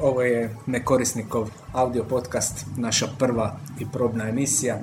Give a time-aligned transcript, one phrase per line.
[0.00, 4.78] ovo je Nekorisnikov audio podcast, naša prva i probna emisija.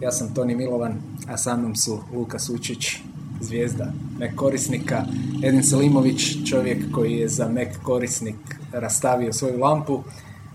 [0.00, 0.94] Ja sam Toni Milovan,
[1.28, 2.96] a sa mnom su Luka Sučić,
[3.40, 5.04] zvijezda Mac korisnika,
[5.44, 8.36] Edin Selimović, čovjek koji je za Mac korisnik
[8.72, 10.02] rastavio svoju lampu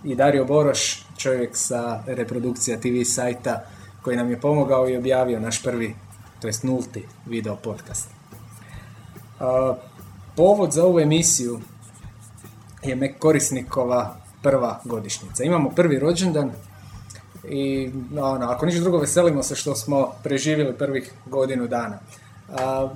[0.04, 3.66] i Dario Boroš, čovjek sa reprodukcija TV sajta
[4.02, 5.96] koji nam je pomogao i objavio naš prvi,
[6.42, 8.10] to jest nulti video podcast.
[10.36, 11.60] Povod za ovu emisiju
[12.84, 15.43] je Mac korisnikova prva godišnjica.
[15.43, 16.51] Imamo prvi rođendan
[17.50, 22.00] i ono, ako ništa drugo veselimo se što smo preživjeli prvih godinu dana.
[22.50, 22.89] A,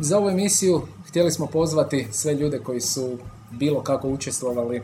[0.00, 3.18] za ovu emisiju htjeli smo pozvati sve ljude koji su
[3.50, 4.82] bilo kako učestvovali,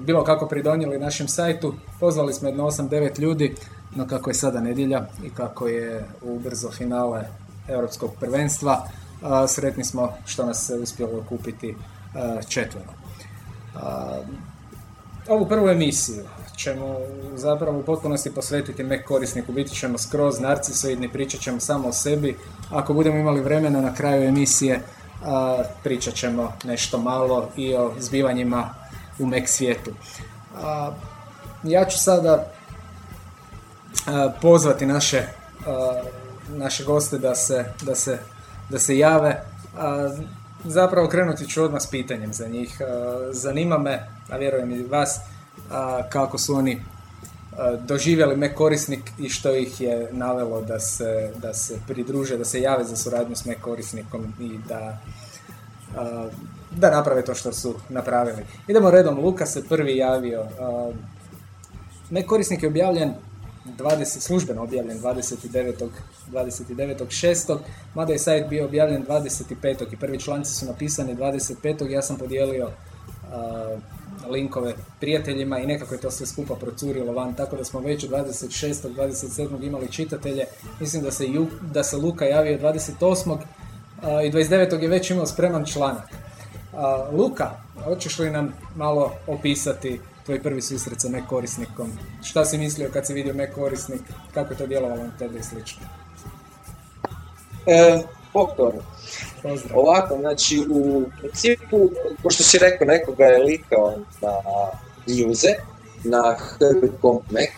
[0.00, 1.74] bilo kako pridonijeli našem sajtu.
[2.00, 3.54] Pozvali smo jedno 8-9 ljudi,
[3.94, 7.24] no kako je sada nedjelja i kako je u brzo finale
[7.68, 8.88] europskog prvenstva,
[9.48, 11.74] sretni smo što nas se uspjelo kupiti
[12.48, 13.05] četvero.
[15.28, 16.24] Ovu prvu emisiju
[16.56, 16.96] ćemo
[17.34, 22.36] zapravo u potpunosti posvetiti Mac korisniku, biti ćemo skroz narcisoidni, pričat ćemo samo o sebi.
[22.70, 24.80] Ako budemo imali vremena na kraju emisije,
[25.82, 28.74] pričat ćemo nešto malo i o zbivanjima
[29.18, 29.90] u Mac svijetu.
[31.62, 32.52] Ja ću sada
[34.42, 35.22] pozvati naše,
[36.48, 38.18] naše goste da se, da se,
[38.70, 39.42] da se jave.
[40.68, 42.80] Zapravo krenuti ću odmah s pitanjem za njih.
[43.32, 45.20] Zanima me, a vjerujem i vas,
[46.08, 46.82] kako su oni
[47.80, 52.60] doživjeli me korisnik i što ih je navelo da se, da se pridruže, da se
[52.60, 54.98] jave za suradnju s me korisnikom i da,
[56.70, 58.42] da naprave to što su napravili.
[58.68, 60.44] Idemo redom, Luka se prvi javio.
[62.10, 63.14] Me korisnik je objavljen
[63.78, 65.88] 20, službeno objavljen 29.
[66.32, 67.58] 29.6.
[67.94, 69.92] Mada je sajt bio objavljen 25.
[69.92, 71.90] i prvi članci su napisani 25.
[71.90, 72.70] Ja sam podijelio
[74.30, 78.08] linkove prijateljima i nekako je to sve skupa procurilo van, tako da smo već u
[78.08, 78.94] 26.
[78.94, 79.66] 27.
[79.66, 80.44] imali čitatelje.
[80.80, 81.24] Mislim da se,
[81.72, 83.38] da se Luka javio 28.
[84.02, 84.82] i 29.
[84.82, 86.08] je već imao spreman članak.
[87.12, 87.50] Luka,
[87.84, 91.92] hoćeš li nam malo opisati tvoj prvi susret sa Mac korisnikom?
[92.22, 94.00] Šta si mislio kad si vidio Mac korisnik?
[94.34, 95.82] Kako je to djelovalo na tebe i slično?
[97.66, 98.02] E,
[99.74, 101.90] Ovako, znači u principu,
[102.22, 104.32] pošto si rekao nekoga je likao na
[105.06, 105.48] njuze,
[106.04, 107.50] na Herbert.Mac,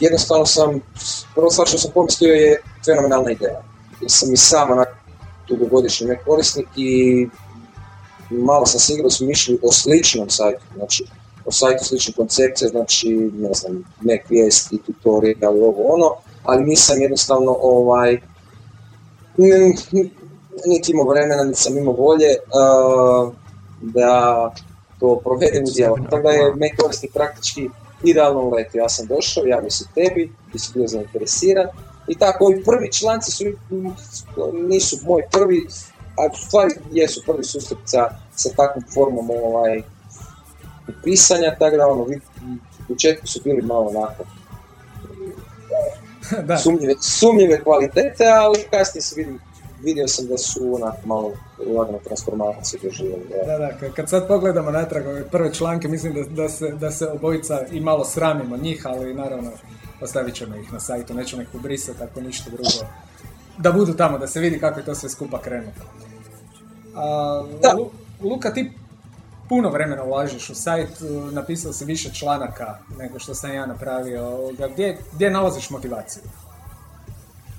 [0.00, 0.80] jednostavno sam,
[1.34, 3.62] prvo stvar što sam pomislio je fenomenalna ideja.
[4.00, 4.88] Jer sam i sam onak
[5.48, 7.28] dugogodišnji Mac korisnik i
[8.30, 11.04] malo sam se igrao s mišlju o sličnom sajtu, znači
[11.44, 17.56] o sajtu slične koncepcije, znači ne znam, Mac vijesti, tutorial, ovo ono, ali nisam jednostavno
[17.60, 18.20] ovaj,
[20.66, 23.32] niti imao vremena, niti sam imao volje uh,
[23.80, 24.50] da
[25.00, 25.96] to provedem u djelo.
[26.10, 27.68] Tako da je me korisnik praktički
[28.04, 28.78] idealno uletio.
[28.78, 31.66] Ja sam došao, javio se tebi, ti si bio zainteresiran.
[32.08, 33.44] I tako, ovi prvi članci su,
[34.52, 35.66] nisu moji prvi,
[36.16, 39.82] a stvari jesu prvi susret sa, sa takvom formom ovaj,
[41.04, 42.08] pisanja, tako da ono, u
[42.88, 44.24] početku su bili malo onako
[46.48, 46.58] da.
[46.58, 49.40] Sumnjive, sumnjive kvalitete, ali kasnije se vidim
[49.82, 51.32] vidio sam da su onako malo
[51.76, 53.24] lagano transformacije doživjeli.
[53.46, 57.06] Da, da, kad sad pogledamo natrag ove prve članke, mislim da, da, se, da se
[57.06, 59.50] obojica i malo sramimo njih, ali naravno
[60.00, 62.92] ostavit ćemo ih na sajtu, nećemo ih ubrisati ako ništa drugo.
[63.58, 65.72] Da budu tamo, da se vidi kako je to sve skupa krenulo.
[66.94, 67.44] A,
[68.22, 68.72] Luka, ti
[69.50, 70.88] puno vremena ulažeš u sajt,
[71.32, 74.38] napisao si više članaka nego što sam ja napravio.
[74.72, 76.22] Gdje, gdje nalaziš motivaciju?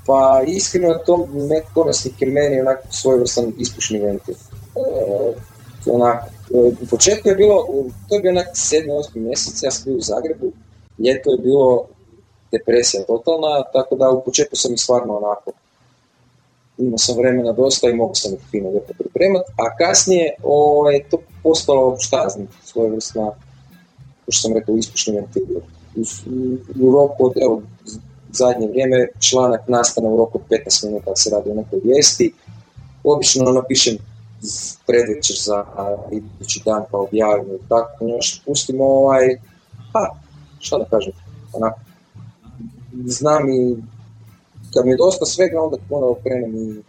[0.06, 4.36] Pa iskreno to Mac korisnik je meni onako svojevrstan ispušni ventil.
[4.36, 4.40] E,
[5.86, 6.14] e,
[6.82, 7.68] u početku je bilo,
[8.10, 10.52] to je bio onak 7-8 mjesec, ja sam bio u Zagrebu,
[11.00, 11.88] ljeto je bilo
[12.52, 15.52] depresija totalna, tako da u početku sam ih stvarno onako
[16.86, 21.04] imao sam vremena dosta i mogu sam ih fino lijepo pripremati, a kasnije je ovaj,
[21.10, 25.44] to postalo, šta znam, svojevrsna, kao što sam rekao, ispušni ventil.
[25.96, 26.02] U,
[26.88, 27.62] u roku od, evo,
[28.32, 32.34] zadnje vrijeme članak nastane u roku 15 minuta se radi o nekoj vijesti.
[33.04, 33.98] Obično napišem
[34.88, 35.66] predvečer za
[36.12, 38.42] idući dan pa objavim i tako nešto.
[38.46, 39.40] Pustimo ovaj,
[39.94, 40.16] pa,
[40.60, 41.14] šta da kažem,
[41.54, 41.80] onako,
[43.06, 43.78] znam i
[44.74, 46.84] kad mi je dosta svega, onda ponovo krenem i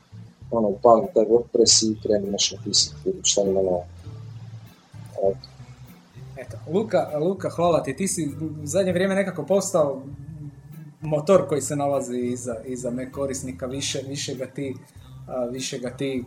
[0.50, 3.84] ono, upalim taj WordPress i krenem nešto napisati, vidim šta ima novo.
[6.36, 7.96] Eto, Luka, Luka, hvala ti.
[7.96, 10.02] Ti si u zadnje vrijeme nekako postao
[11.00, 14.74] motor koji se nalazi iza, iza me korisnika, više, više, ga ti,
[15.50, 16.24] više ga ti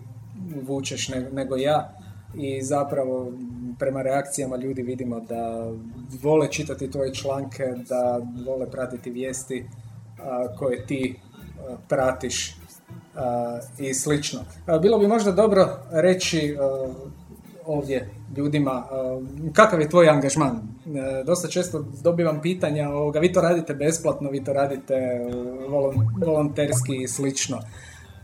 [0.61, 1.93] vučeš nego ja.
[2.37, 3.31] i zapravo
[3.79, 5.71] prema reakcijama ljudi vidimo da
[6.23, 9.65] vole čitati tvoje članke, da vole pratiti vijesti
[10.57, 11.19] koje ti
[11.87, 12.55] pratiš
[13.79, 14.39] i slično.
[14.81, 16.57] Bilo bi možda dobro reći
[17.65, 18.85] ovdje ljudima,
[19.53, 20.55] kakav je tvoj angažman?
[20.55, 25.19] E, dosta često dobivam pitanja, ovoga, vi to radite besplatno, vi to radite e,
[26.25, 27.59] volonterski i slično.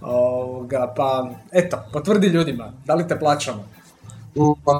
[0.01, 3.63] Ovoga, pa eto, potvrdi ljudima, da li te plaćamo?
[4.65, 4.79] Pa,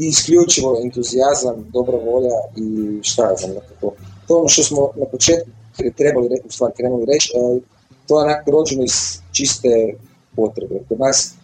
[0.00, 3.92] isključivo entuzijazam, dobra volja i šta ja znam to.
[4.26, 5.50] To ono što smo na početku
[5.96, 7.60] trebali, u stvari krenuli reći, e,
[8.06, 9.68] to je onako rođeno iz čiste
[10.36, 10.74] potrebe.
[10.88, 11.34] Kod nas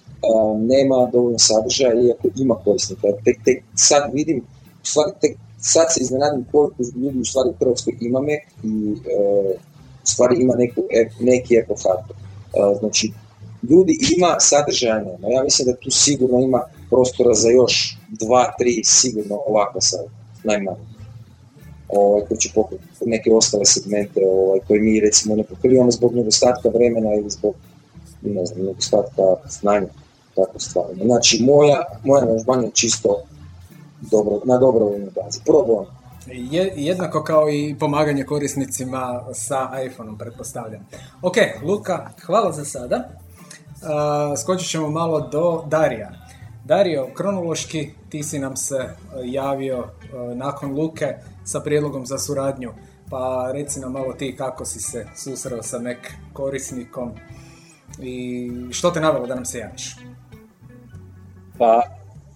[0.58, 3.08] nema dovoljno sadržaja, iako ima korisnika.
[3.44, 4.38] Tek, sad vidim,
[4.82, 8.94] u stvari, tek sad se iznenadim koliko ljudi u stvari u Hrvatskoj ima Mac i
[9.10, 9.54] e,
[10.04, 12.16] u stvari ima neku, e, neki faktor.
[12.16, 13.12] E, znači,
[13.70, 15.28] ljudi ima sadržaja nema.
[15.28, 20.00] Ja mislim da tu sigurno ima prostora za još dva, tri sigurno ovakva sad,
[20.44, 20.95] najmanje.
[21.88, 26.68] Ovaj, koji će pokriti neke ostale segmente ovaj, koje mi recimo ne pokrivamo zbog nedostatka
[26.68, 27.54] vremena ili zbog
[28.22, 29.86] ne znam, nedostatka znanja
[30.36, 31.04] tako stvarno.
[31.04, 32.24] Znači, moja, moja
[32.62, 33.22] je čisto
[34.00, 35.40] dobro, na dobrovoljnoj bazi.
[35.44, 35.84] Probam.
[36.26, 40.86] Je, jednako kao i pomaganje korisnicima sa iPhoneom, pretpostavljam.
[41.22, 42.96] Ok, Luka, hvala za sada.
[42.96, 46.25] Uh, skočit ćemo malo do Darija.
[46.66, 48.88] Dario, kronološki ti si nam se
[49.24, 49.84] javio
[50.34, 51.06] nakon Luke
[51.44, 52.72] sa prijedlogom za suradnju.
[53.10, 55.96] Pa reci nam malo ti kako si se susreo sa Mac
[56.32, 57.12] korisnikom
[58.02, 59.96] i što te navelo da nam se javiš?
[61.58, 61.82] Pa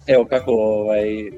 [0.07, 1.31] evo kako ovaj,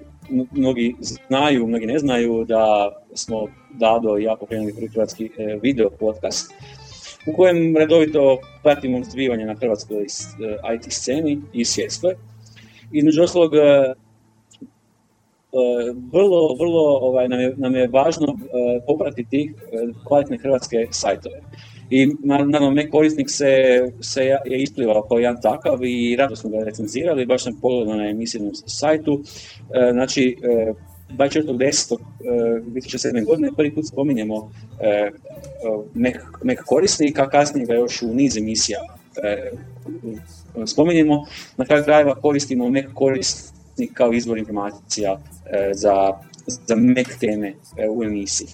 [0.52, 5.90] mnogi znaju, mnogi ne znaju da smo Dado i ja pokrenuli prvi hrvatski e, video
[5.90, 6.54] podcast
[7.28, 10.08] u kojem redovito pratimo zbivanje na hrvatskoj e,
[10.76, 12.16] IT sceni i svjetskoj.
[12.94, 13.94] Između ostalog, e,
[16.12, 18.38] vrlo, vrlo ovaj, nam, je, nam je važno
[18.88, 19.54] popratiti
[20.08, 21.42] kvalitne hrvatske sajtove.
[21.90, 23.54] I naravno, Mac korisnik se,
[24.02, 28.10] se je isplivao kao jedan takav i rado smo ga recenzirali, baš sam pogledao na
[28.10, 29.22] emisijnom sajtu.
[29.74, 30.74] E, znači, e,
[31.18, 31.98] 24.10.
[32.24, 33.18] 2007.
[33.18, 35.12] E, godine prvi put spominjemo e,
[35.94, 36.14] Mac,
[36.44, 38.80] Mac korisnika, kasnije ga još u niz emisija
[39.24, 39.52] e,
[40.66, 41.26] spominjemo.
[41.58, 46.12] Na kraju krajeva koristimo Mac korisnik kao izvor informacija e, za,
[46.46, 47.54] za Mac teme
[47.90, 48.48] u emisiji.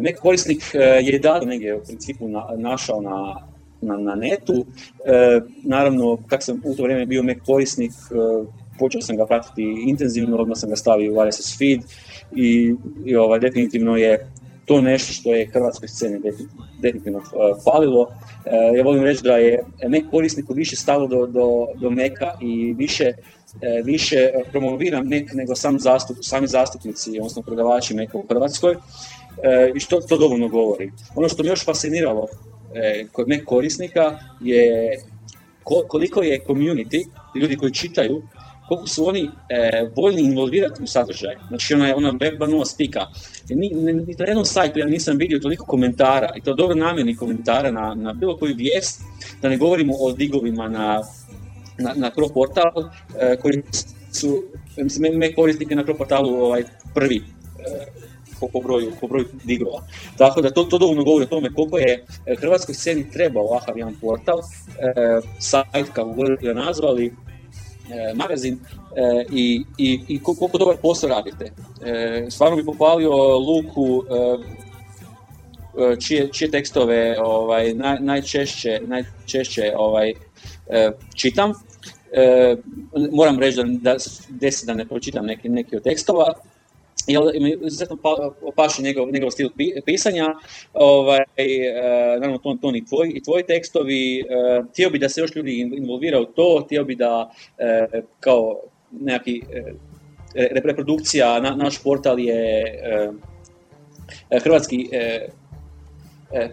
[0.00, 3.46] Nek korisnik e, je davno negdje u principu našao na,
[3.80, 4.66] na, na netu.
[5.04, 8.46] E, naravno, kak sam u to vrijeme bio Mac korisnik, e,
[8.78, 11.80] počeo sam ga pratiti intenzivno, odmah sam ga stavio u RSS feed
[12.36, 12.74] i,
[13.04, 14.26] i ovaj, definitivno je
[14.66, 16.20] to nešto što je hrvatskoj sceni
[16.82, 17.20] definitivno
[17.64, 18.08] falilo.
[18.76, 23.12] Ja volim reći da je Mac korisniku više stalo do, do, do Meka i više,
[23.84, 28.76] više promovira Mac nego sam zastup, sami zastupnici, odnosno prodavači Meka u Hrvatskoj.
[29.42, 30.92] E, i što to dovoljno govori.
[31.14, 32.26] Ono što mi još fasciniralo
[32.74, 34.96] e, kod nekog korisnika je
[35.64, 37.06] koliko je community,
[37.40, 38.22] ljudi koji čitaju,
[38.72, 41.34] koliko su oni e, voljni involvirati u sadržaj.
[41.48, 43.06] Znači ona, ona web nula spika.
[43.48, 47.70] Ni, ni, na jednom sajtu ja nisam vidio toliko komentara, i to dobro namjernih komentara
[47.70, 49.00] na, na bilo koju vijest,
[49.42, 51.02] da ne govorimo o digovima na,
[51.78, 52.72] na, na portal,
[53.20, 53.62] e, koji
[54.12, 54.42] su,
[54.76, 56.64] mislim, me korisnike na portalu ovaj,
[56.94, 57.22] prvi e,
[58.40, 59.82] po, broju, po broju digova.
[60.18, 63.78] Tako da to, to dovoljno govori o tome koliko je e, hrvatskoj sceni trebao ovakav
[63.78, 67.12] jedan portal, e, sajt kako ga nazvali,
[67.90, 68.58] e, magazin
[68.96, 71.52] e, i, i, i koliko dobar posao radite.
[71.84, 80.12] E, stvarno bi pohvalio Luku e, čije, čije tekstove ovaj, naj, najčešće, najčešće ovaj,
[81.14, 81.52] čitam.
[82.12, 82.56] E,
[83.12, 83.96] moram reći da,
[84.28, 86.32] da da ne pročitam neki, neki od tekstova,
[87.06, 87.30] jel,
[87.66, 89.48] izuzetno pa, paše njegov, njegov stil
[89.84, 90.34] pisanja,
[90.72, 91.72] ovaj, e,
[92.20, 94.24] naravno to, to i, tvoj, i tvoji tekstovi, e,
[94.70, 99.42] htio bi da se još ljudi involvira u to, htio bi da e, kao nekakvi
[100.34, 102.64] reprodukcija, na, naš portal je
[104.42, 104.88] hrvatski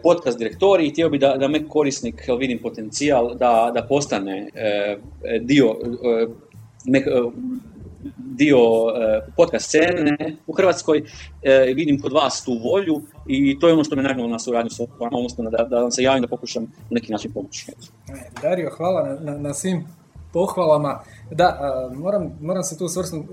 [0.04, 4.50] podcast direktori htio bi da, da me korisnik, vidim potencijal, da, da postane
[5.42, 5.76] dio
[8.18, 11.04] dio e, podcast scene u Hrvatskoj,
[11.44, 14.70] e, vidim kod vas tu volju i to je ono što me nagnalo na suradnju
[14.70, 17.72] s vama, odnosno da, da vam se javim da pokušam na neki način pomoći.
[17.72, 19.88] E, Dario, hvala na, na, svim
[20.34, 21.00] pohvalama.
[21.32, 22.88] Da, moram, moram se tu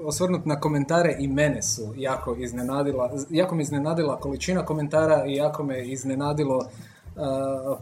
[0.04, 5.64] osvrnuti na komentare i mene su jako iznenadila, jako me iznenadila količina komentara i jako
[5.64, 6.68] me iznenadilo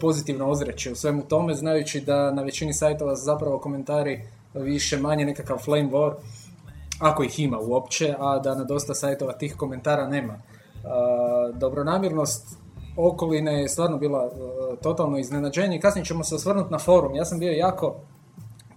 [0.01, 4.21] pozitivno ozreće u svemu tome, znajući da na većini sajtova zapravo komentari
[4.55, 6.13] više manje nekakav flame war,
[7.01, 10.39] ako ih ima uopće, a da na dosta sajtova tih komentara nema.
[11.55, 12.59] Dobronamjernost
[12.97, 14.31] okoline je stvarno bila
[14.83, 15.81] totalno iznenađenje.
[15.81, 17.15] Kasnije ćemo se osvrnuti na forum.
[17.15, 17.95] Ja sam bio jako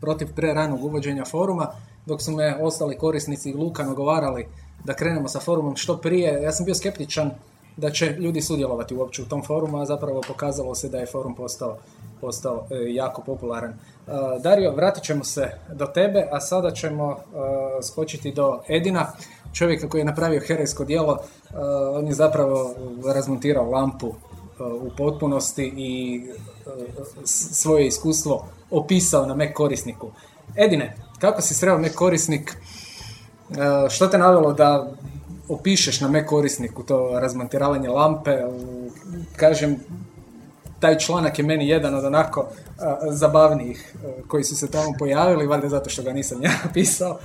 [0.01, 1.67] protiv preranog uvođenja foruma,
[2.05, 4.47] dok su me ostali korisnici Luka nagovarali
[4.83, 6.41] da krenemo sa forumom što prije.
[6.43, 7.31] Ja sam bio skeptičan
[7.77, 11.36] da će ljudi sudjelovati uopće u tom forumu, a zapravo pokazalo se da je forum
[11.36, 11.77] postao,
[12.22, 13.69] postao e, jako popularan.
[13.72, 13.75] E,
[14.43, 17.17] Dario, vratit ćemo se do tebe, a sada ćemo e,
[17.84, 19.12] skočiti do Edina,
[19.53, 21.17] čovjeka koji je napravio herojsko djelo.
[21.93, 22.75] On je zapravo
[23.13, 24.13] razmontirao lampu
[24.60, 26.22] u potpunosti i
[27.25, 30.12] svoje iskustvo opisao na Mac korisniku.
[30.55, 32.57] Edine, kako si sreo Mac korisnik?
[33.89, 34.91] Što te navelo da
[35.49, 38.31] opišeš na Mac korisniku to razmontiravanje lampe,
[39.35, 39.75] kažem,
[40.79, 42.47] taj članak je meni jedan od onako
[43.11, 43.95] zabavnijih
[44.27, 47.19] koji su se tamo pojavili, valjda zato što ga nisam ja napisao.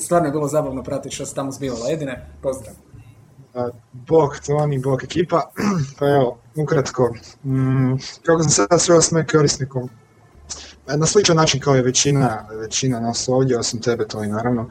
[0.00, 1.90] stvarno je bilo zabavno pratiti što se tamo zbivalo.
[1.90, 2.74] Edine, pozdrav.
[3.92, 5.50] Bog Toni, bog ekipa.
[5.98, 7.14] Pa evo, ukratko,
[7.44, 9.88] mm, kako sam sada sreo s Mac korisnikom,
[10.86, 14.70] na sličan način kao i većina, većina nas ovdje, osim tebe to i naravno.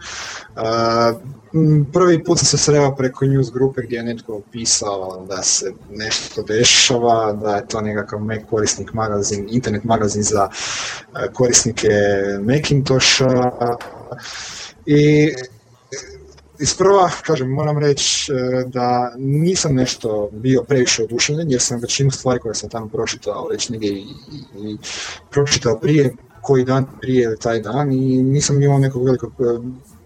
[1.93, 6.43] prvi put sam se sreo preko news grupe gdje je netko pisao da se nešto
[6.43, 10.49] dešava, da je to nekakav Mac korisnik magazin, internet magazin za
[11.33, 11.89] korisnike
[12.41, 13.51] Macintosha.
[14.85, 15.31] I
[16.59, 22.39] Isprva, kažem, moram reći e, da nisam nešto bio previše oduševljen jer sam većinu stvari
[22.39, 24.05] koje sam tamo pročitao već negdje i,
[24.57, 24.77] i,
[25.29, 29.43] pročitao prije, koji dan prije taj dan i nisam imao nekog velikog e,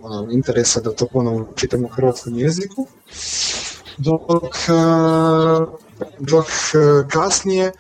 [0.01, 2.88] ono, interesa da to ponovno čitam u hrvatskom jeziku.
[3.98, 4.72] Dok, e,
[6.20, 6.46] dok
[7.10, 7.72] kasnije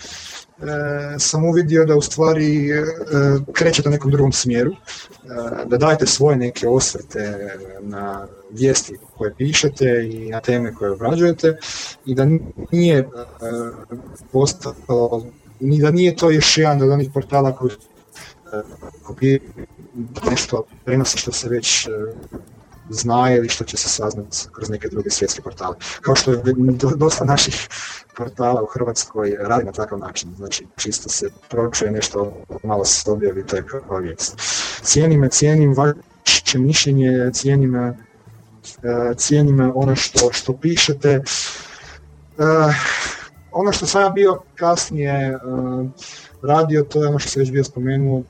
[1.19, 2.69] sam uvidio da u stvari
[3.53, 4.71] krećete u nekom drugom smjeru,
[5.65, 7.49] da dajete svoje neke osvrte
[7.81, 11.57] na vijesti koje pišete i na teme koje obrađujete
[12.05, 12.27] i da
[12.71, 13.11] nije uh,
[14.31, 15.25] postalo,
[15.59, 17.55] ni da nije to još jedan od onih portala
[19.03, 21.93] koji uh, nešto prenosi što se već uh,
[22.89, 25.75] zna ili što će se saznati kroz neke druge svjetske portale.
[26.01, 26.41] Kao što je
[26.95, 27.67] dosta naših
[28.17, 33.45] portala u Hrvatskoj radi na takav način, znači čisto se pročuje nešto, malo se objavi,
[33.45, 34.35] to je kao vijest.
[34.83, 38.08] Cijenim, cijenim vaše mišljenje, cijenim E,
[39.15, 41.09] cijenim ono što, što pišete.
[41.09, 41.21] E,
[43.51, 45.37] ono što sam ja bio kasnije e,
[46.41, 48.23] radio, to je ono što sam već bio spomenuo,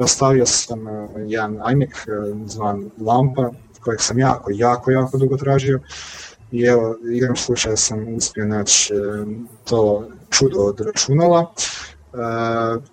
[0.00, 0.78] rastavio sam
[1.26, 1.90] jedan iMac
[2.46, 5.80] zvan Lampa, kojeg sam jako, jako, jako dugo tražio.
[6.50, 8.94] I evo, igram slučaja sam uspio naći
[9.64, 11.52] to čudo od računala,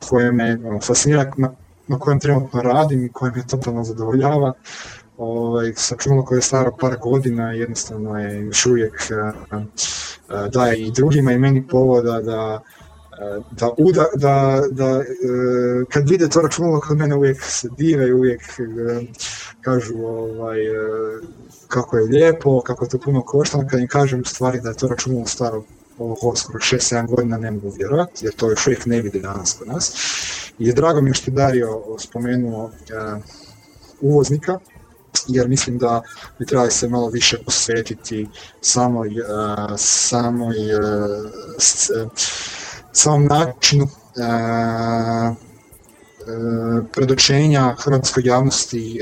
[0.10, 1.32] koje me ono, fascinira,
[1.88, 4.54] na kojem trenutno radim i koje me totalno zadovoljava
[5.20, 8.94] ovaj, sačuvalo koje je staro par godina jednostavno je još uvijek
[10.52, 12.62] daje i drugima i meni povoda da
[13.52, 15.04] da, uda, da, da
[15.90, 18.42] kad vide to računalo kod mene uvijek se dive uvijek
[19.62, 20.58] kažu ovaj,
[21.68, 24.88] kako je lijepo, kako je to puno košta, kad im kažem stvari da je to
[24.88, 25.64] računalo staro
[25.98, 29.68] ovo skoro 6-7 godina ne mogu vjerovati, jer to još uvijek ne vidi danas kod
[29.68, 29.94] nas.
[30.60, 32.72] I drago mi je što je Dario spomenuo
[34.02, 34.60] uvoznika,
[35.28, 36.02] jer mislim da
[36.40, 38.28] bi trebali se malo više posvetiti
[38.62, 42.12] samoj, uh, samoj uh,
[42.92, 43.88] samom načinu
[46.94, 49.00] predočenja hrvatskoj javnosti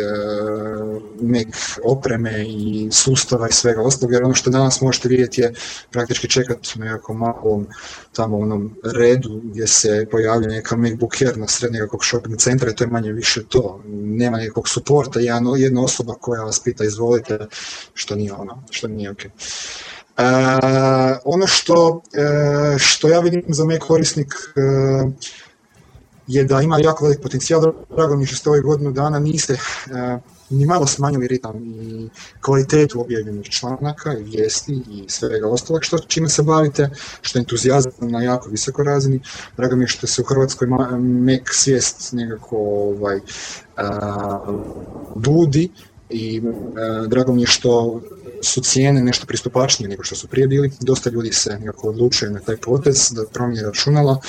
[1.22, 1.48] nek
[1.84, 5.53] opreme i sustava i svega ostalog, jer ono što danas možete vidjeti je
[5.91, 7.67] praktički čekati u nekakvom malom
[8.13, 12.75] tamo onom redu gdje se pojavlja neka MacBook Air na sred nekakvog shopping centra i
[12.75, 13.81] to je manje više to.
[13.88, 15.19] Nema nekakvog suporta,
[15.57, 17.48] jedna osoba koja vas pita izvolite,
[17.93, 19.19] što nije ono, što nije ok.
[21.25, 22.01] ono što,
[22.77, 24.34] što ja vidim za Mac korisnik
[26.27, 27.74] je da ima jako velik potencijal.
[27.96, 32.10] Drago mi je što ste ovih godinu dana niste uh, ni malo smanjili ritam i
[32.41, 36.89] kvalitetu objavljenih članaka i vijesti i svega ostalog što čime se bavite,
[37.22, 39.19] što je entuzijazam na jako visokoj razini.
[39.57, 40.67] Drago mi je što se u Hrvatskoj
[41.00, 43.19] mek svijest nekako ovaj,
[45.15, 45.69] dudi
[46.10, 46.41] i
[47.07, 48.01] drago mi je što
[48.41, 50.72] su cijene nešto pristupačnije nego što su prije bili.
[50.79, 54.22] Dosta ljudi se nekako odlučuje na taj potez da promijene računala.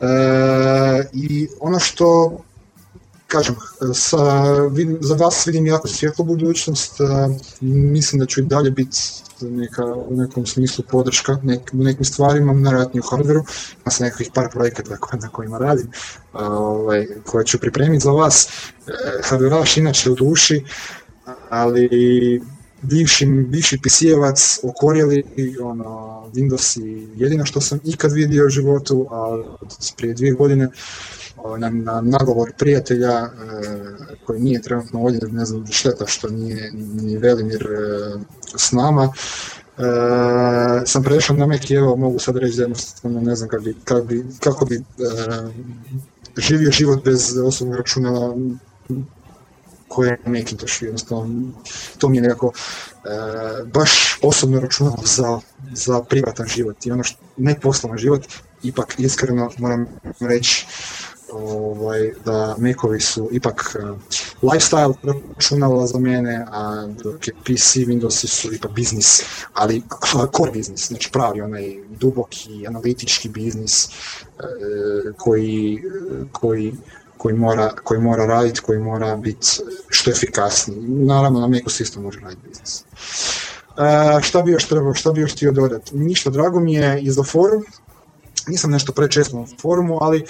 [0.00, 2.38] E, I ono što
[3.26, 3.54] kažem,
[3.94, 4.18] sa,
[5.00, 6.96] za vas vidim jako svjetlu budućnost,
[7.60, 8.98] mislim da ću i dalje biti
[9.40, 13.44] neka, u nekom smislu podrška nek, u nekim stvarima, vjerojatno u hardveru,
[13.84, 15.90] ima se nekakvih par projekata na kojima radim,
[16.32, 18.48] ovaj, koje ću pripremiti za vas.
[18.86, 20.64] E, hardveraš inače u duši,
[21.50, 22.40] ali
[22.82, 25.24] bivši, bivši pisijevac, okorjeli,
[25.62, 25.84] ono,
[26.34, 29.42] Windows i jedino što sam ikad vidio u životu, a
[29.96, 30.68] prije dvije godine
[31.58, 33.30] na, na nagovor prijatelja e,
[34.26, 38.18] koji nije trenutno ovdje, ne znam šteta što nije ni Velimir e,
[38.56, 39.12] s nama,
[39.78, 39.82] e,
[40.86, 44.04] sam prešao na Mac i evo mogu sad reći jednostavno ne znam kako bi, kako
[44.04, 44.84] bi, kako bi
[46.36, 48.34] živio život bez osobnog računa
[49.88, 51.52] koje je Macintosh, jednostavno
[51.98, 52.52] to mi je nekako
[53.64, 55.40] baš osobno računalo za,
[55.72, 56.86] za privatan život.
[56.86, 58.22] I ono što, ne poslovan život,
[58.62, 59.86] ipak iskreno moram
[60.20, 60.66] reći
[61.32, 63.98] ovaj, da Macovi su ipak uh,
[64.42, 64.94] lifestyle
[65.34, 69.82] računala za mene, a dok je PC Windowsi su ipak biznis, ali
[70.14, 73.90] uh, core biznis, znači pravi onaj duboki analitički biznis uh,
[75.16, 75.82] koji,
[76.32, 76.74] koji,
[77.18, 79.46] koji mora, koji mora raditi, koji mora biti
[79.88, 80.80] što efikasniji.
[80.88, 82.84] Naravno na Macu se isto može raditi biznis.
[83.78, 85.96] Uh, šta bi još trebao, šta bi još htio dodati?
[85.96, 87.64] Ništa, drago mi je i za forum,
[88.48, 90.24] nisam nešto prečesto na forumu, ali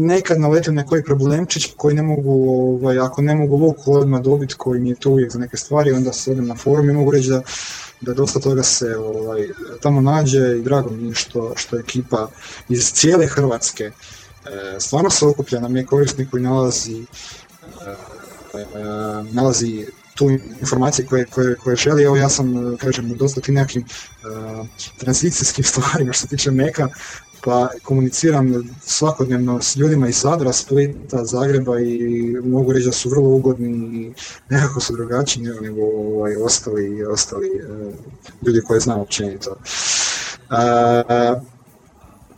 [0.00, 4.54] nekad naletim na koji problemčić koji ne mogu, ovaj, ako ne mogu luku odmah dobiti,
[4.58, 7.10] koji mi je to uvijek za neke stvari, onda se odem na forum i mogu
[7.10, 7.42] reći da,
[8.00, 9.48] da dosta toga se ovaj,
[9.82, 12.28] tamo nađe i drago mi je što, što ekipa
[12.68, 13.90] iz cijele Hrvatske
[14.78, 18.64] stvarno se okuplja na me korisniku i nalazi e, e,
[19.32, 20.30] nalazi tu
[20.60, 22.02] informacije koje, koje, koje želi.
[22.02, 23.84] Evo ja sam, kažem, dosta tim nekim
[24.98, 26.88] tranzicijskim stvarima što se tiče Meka,
[27.44, 33.28] pa komuniciram svakodnevno s ljudima iz Zadra, Splita, Zagreba i mogu reći da su vrlo
[33.28, 34.12] ugodni i
[34.48, 37.48] nekako su drugačiji nego ovaj, ostali, ostali
[38.46, 39.56] ljudi koje znam općenito.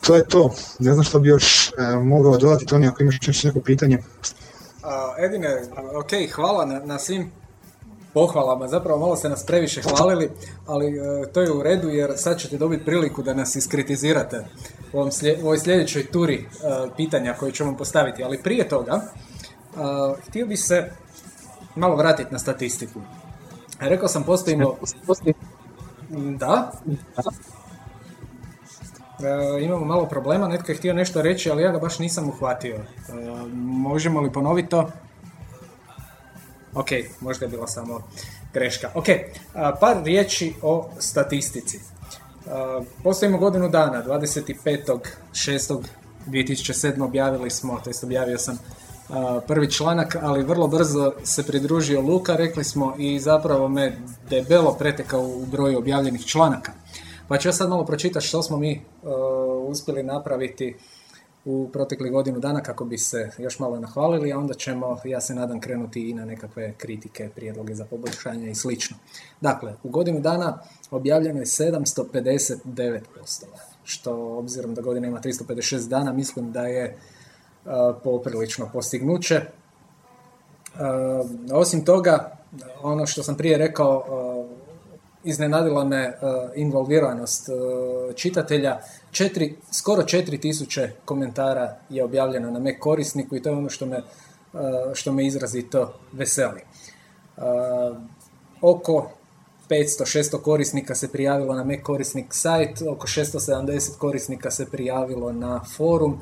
[0.07, 0.55] To je to.
[0.79, 3.99] Ne znam što bi još uh, mogao dodati, Toni, ako imaš još neko pitanje.
[3.99, 5.63] Uh, Edine,
[5.97, 7.31] ok, hvala na, na svim
[8.15, 10.31] pohvalama, zapravo malo ste nas previše hvalili,
[10.67, 14.45] ali e, to je u redu jer sad ćete dobiti priliku da nas iskritizirate
[14.93, 15.11] u, ovom
[15.43, 16.47] ovoj sljedećoj turi e,
[16.97, 19.09] pitanja koje ćemo postaviti, ali prije toga e,
[20.29, 20.91] htio bi se
[21.75, 23.01] malo vratiti na statistiku.
[23.81, 24.77] Rekao sam postojimo...
[26.39, 26.73] Da?
[29.61, 32.79] Imamo malo problema, netko je htio nešto reći, ali ja ga baš nisam uhvatio.
[33.55, 34.91] možemo li ponoviti to?
[36.75, 36.89] Ok,
[37.21, 38.03] možda je bila samo
[38.53, 38.91] greška.
[38.95, 39.07] Ok,
[39.81, 41.81] par riječi o statistici.
[43.03, 47.03] Postojimo godinu dana, 25.6.2007.
[47.03, 48.59] objavili smo, to jest objavio sam
[49.47, 53.97] prvi članak, ali vrlo brzo se pridružio Luka, rekli smo i zapravo me
[54.31, 56.73] debelo pretekao u broju objavljenih članaka.
[57.33, 58.83] Pa ću ja sad malo pročitati što smo mi
[59.69, 60.77] uspjeli napraviti
[61.45, 65.35] u protekli godinu dana kako bi se još malo nahvalili, a onda ćemo, ja se
[65.35, 68.97] nadam, krenuti i na nekakve kritike, prijedloge za poboljšanje i slično.
[69.41, 70.59] Dakle, u godinu dana
[70.91, 76.97] objavljeno je 759 postova, što obzirom da godina ima 356 dana, mislim da je
[77.65, 77.71] uh,
[78.05, 79.41] poprilično postignuće.
[80.75, 80.81] Uh,
[81.53, 82.37] osim toga,
[82.83, 84.42] ono što sam prije rekao, uh,
[85.25, 88.79] iznenadila me uh, involviranost uh, čitatelja.
[89.11, 93.99] Četiri, skoro 4000 komentara je objavljeno na Mac korisniku i to je ono što me,
[93.99, 94.61] uh,
[94.95, 96.61] što me izrazito veseli.
[98.61, 99.11] Oko
[99.69, 106.21] 500-600 korisnika se prijavilo na Mac korisnik sajt, oko 670 korisnika se prijavilo na forum.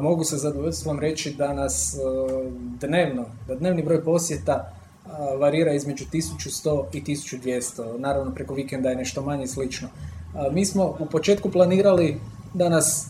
[0.00, 1.96] Mogu sa zadovoljstvom reći da nas
[2.80, 4.81] dnevno, da dnevni broj posjeta
[5.38, 7.98] varira između 1100 i 1200.
[7.98, 9.88] Naravno, preko vikenda je nešto manje slično.
[10.52, 12.20] Mi smo u početku planirali
[12.54, 13.06] da nas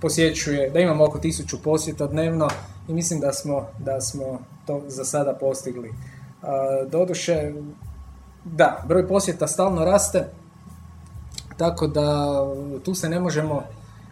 [0.00, 2.48] posjećuje, da imamo oko 1000 posjeta dnevno
[2.88, 5.94] i mislim da smo, da smo to za sada postigli.
[6.90, 7.52] Doduše,
[8.44, 10.28] da, broj posjeta stalno raste,
[11.56, 12.36] tako da
[12.84, 13.62] tu se ne možemo,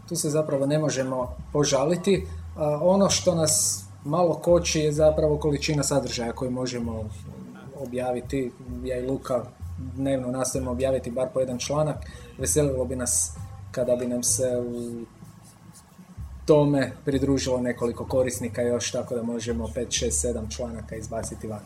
[0.08, 2.26] tu se zapravo ne možemo požaliti.
[2.80, 7.10] Ono što nas malo koči je zapravo količina sadržaja koju možemo
[7.80, 8.52] objaviti.
[8.84, 9.44] Ja i Luka
[9.78, 11.96] dnevno nastojimo objaviti bar po jedan članak.
[12.38, 13.32] Veselilo bi nas
[13.70, 15.04] kada bi nam se u
[16.46, 21.60] tome pridružilo nekoliko korisnika još, tako da možemo 5, 6, 7 članaka izbaciti van.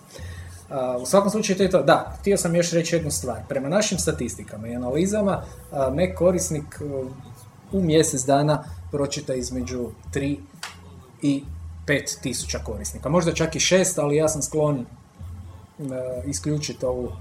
[1.02, 1.82] u svakom slučaju to je to.
[1.82, 3.38] Da, htio sam još reći jednu stvar.
[3.48, 6.80] Prema našim statistikama i analizama, Mac korisnik
[7.72, 10.36] u mjesec dana pročita između 3
[11.22, 11.44] i
[11.88, 13.08] 5000 korisnika.
[13.08, 14.86] Možda čak i šest, ali ja sam sklon
[16.26, 17.12] isključiti ovu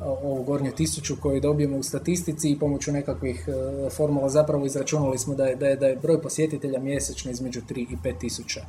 [0.00, 5.34] ovu gornju tisuću koju dobijemo u statistici i pomoću nekakvih e, formula zapravo izračunali smo
[5.34, 8.60] da je, da je, da je broj posjetitelja mjesečno između 3 i 5 tisuća.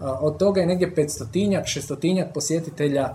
[0.00, 3.14] Od toga je negdje 500-tinjak, 600 posjetitelja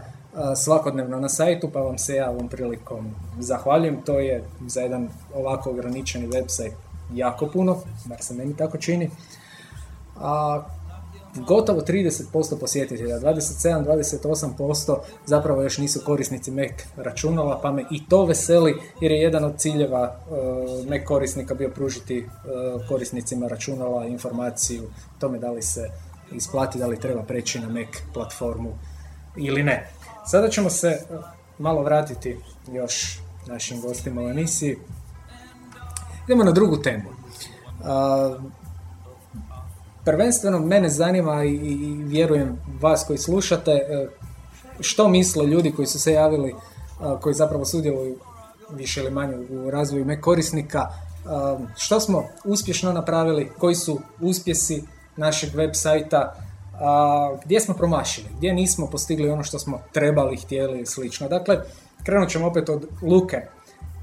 [0.56, 4.02] svakodnevno na sajtu, pa vam se ja ovom prilikom zahvaljujem.
[4.06, 6.74] To je za jedan ovako ograničeni website
[7.14, 9.10] jako puno, bar se meni tako čini.
[10.16, 10.64] A
[11.36, 18.82] gotovo 30% posjetitelja, 27-28% zapravo još nisu korisnici Mac računala, pa me i to veseli
[19.02, 24.90] jer je jedan od ciljeva uh, Mac korisnika bio pružiti uh, korisnicima računala informaciju
[25.20, 25.90] tome da li se
[26.32, 28.72] isplati, da li treba preći na Mac platformu
[29.38, 29.90] ili ne.
[30.26, 31.02] Sada ćemo se
[31.60, 32.38] malo vratiti
[32.72, 34.78] još našim gostima u emisiji.
[36.26, 37.10] Idemo na drugu temu.
[40.06, 41.58] Prvenstveno mene zanima i,
[42.06, 44.08] vjerujem vas koji slušate e,
[44.80, 46.56] što misle ljudi koji su se javili,
[47.22, 48.18] koji zapravo sudjeluju
[48.70, 50.88] više ili manje u razvoju me korisnika,
[51.78, 54.84] što smo uspješno napravili, koji su uspjesi
[55.18, 56.36] našeg web sajta,
[57.46, 61.28] gdje smo promašili, gdje nismo postigli ono što smo trebali, htjeli i slično.
[61.28, 61.58] Dakle,
[62.04, 63.42] krenut ćemo opet od Luke.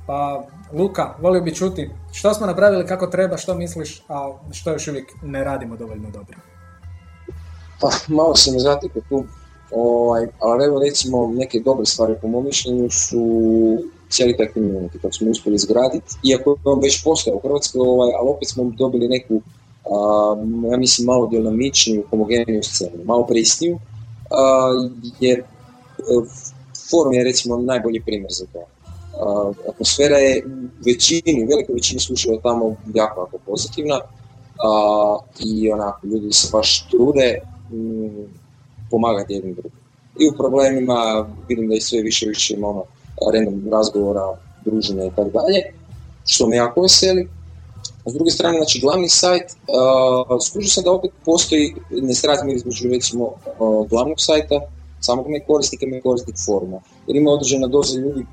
[0.09, 4.89] Pa, Luka, volio bi čuti što smo napravili kako treba, što misliš, a što još
[4.89, 6.37] uvijek ne radimo dovoljno dobro.
[7.81, 9.25] Pa, malo se me zatekao tu,
[9.71, 13.23] ovaj, ali evo recimo neke dobre stvari po mom mišljenju su
[14.09, 18.29] cijeli taj community kako smo uspjeli izgraditi, iako on već postoje u Hrvatskoj, ovaj, ali
[18.29, 19.43] opet smo dobili neku,
[20.71, 23.79] ja mislim, malo dinamičniju, homogeniju scenu, malo pristiju,
[25.21, 25.45] jer e,
[26.91, 28.78] forum je recimo najbolji primjer za to
[29.69, 34.01] atmosfera je u većini, velikoj većini slušaju tamo jako, jako pozitivna
[35.41, 37.39] i onako, ljudi se baš trude
[37.73, 38.25] mm,
[38.91, 39.81] pomagati jednim drugim.
[40.19, 42.85] I u problemima vidim da je sve više više ima ono,
[43.33, 45.63] random razgovora, druženja i tako dalje,
[46.27, 47.29] što me jako veseli.
[48.07, 53.33] S druge strane, znači glavni sajt, uh, skužio sam da opet postoji nesrazmjer između recimo
[53.91, 54.61] glavnog sajta
[55.01, 56.81] samog me korisnika i korisnik foruma.
[57.07, 58.27] Jer ima određena doza ljudi,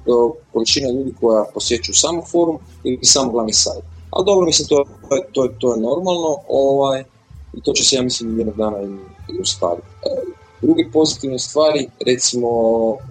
[0.53, 3.83] količina ljudi koja posjećuju samo forum ili samo glavni sajt.
[4.09, 4.85] Ali dobro, mislim, to,
[5.31, 7.03] to, to je normalno ovaj,
[7.53, 9.41] i to će se, ja mislim, jednog dana i, i.
[10.05, 12.49] E, druge pozitivne stvari, recimo,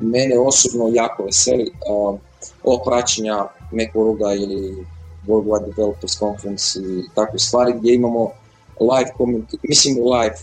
[0.01, 2.19] mene osobno jako veseli uh,
[2.65, 4.87] ovo praćenja Macworlda ili
[5.27, 8.31] World Wide Developers Conference i takve stvari gdje imamo
[8.81, 10.35] live, mislim live,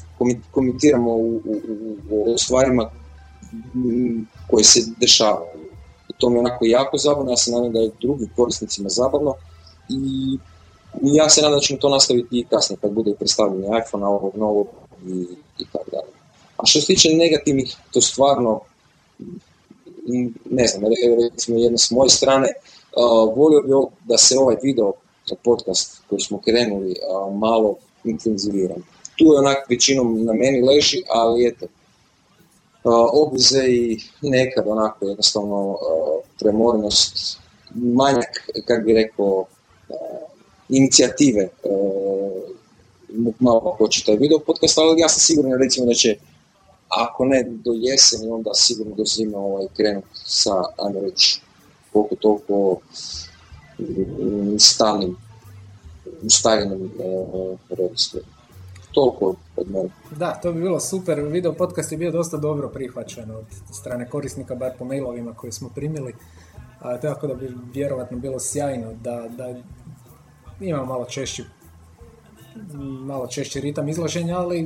[0.51, 1.61] komentiramo u, u,
[2.09, 2.89] u, u stvarima
[4.49, 5.61] koje se dešavaju.
[6.09, 9.33] I to mi je onako jako zabavno, ja se nadam da je drugim korisnicima zabavno
[9.89, 10.37] i
[11.01, 14.67] ja se nadam da ćemo to nastaviti i kasnije kad bude predstavljanje iPhone-a ovog novog
[15.07, 15.25] i,
[15.59, 16.11] i tako dalje.
[16.57, 18.59] A što se tiče negativnih, to stvarno,
[20.45, 20.83] ne znam,
[21.31, 24.93] recimo jedno s moje strane, uh, volio bih da se ovaj video
[25.43, 28.75] podcast koji smo krenuli uh, malo intenzivira.
[29.17, 31.65] Tu je onak većinom na meni leži, ali eto,
[32.89, 35.77] obveze i nekad onako jednostavno
[36.39, 37.37] premornost,
[37.75, 39.45] manjak, kako bi rekao,
[40.69, 41.49] inicijative
[43.39, 46.17] malo hoće taj video podcast, ali ja sam siguran recimo da će
[46.87, 51.41] ako ne do jeseni, onda sigurno do zime ovaj, krenut sa, ajmo reći,
[51.93, 52.79] koliko toliko
[54.59, 55.17] stalnim,
[56.23, 56.91] ustaljenim
[57.69, 58.30] redoslijedom
[58.91, 59.89] toliko od mene.
[60.11, 61.21] Da, to bi bilo super.
[61.21, 65.69] Video podcast je bio dosta dobro prihvaćen od strane korisnika, bar po mailovima koje smo
[65.75, 66.15] primili.
[66.79, 69.55] A, tako da bi vjerovatno bilo sjajno da, da
[70.59, 71.43] ima malo češći
[72.79, 74.61] malo češći ritam izlaženja, ali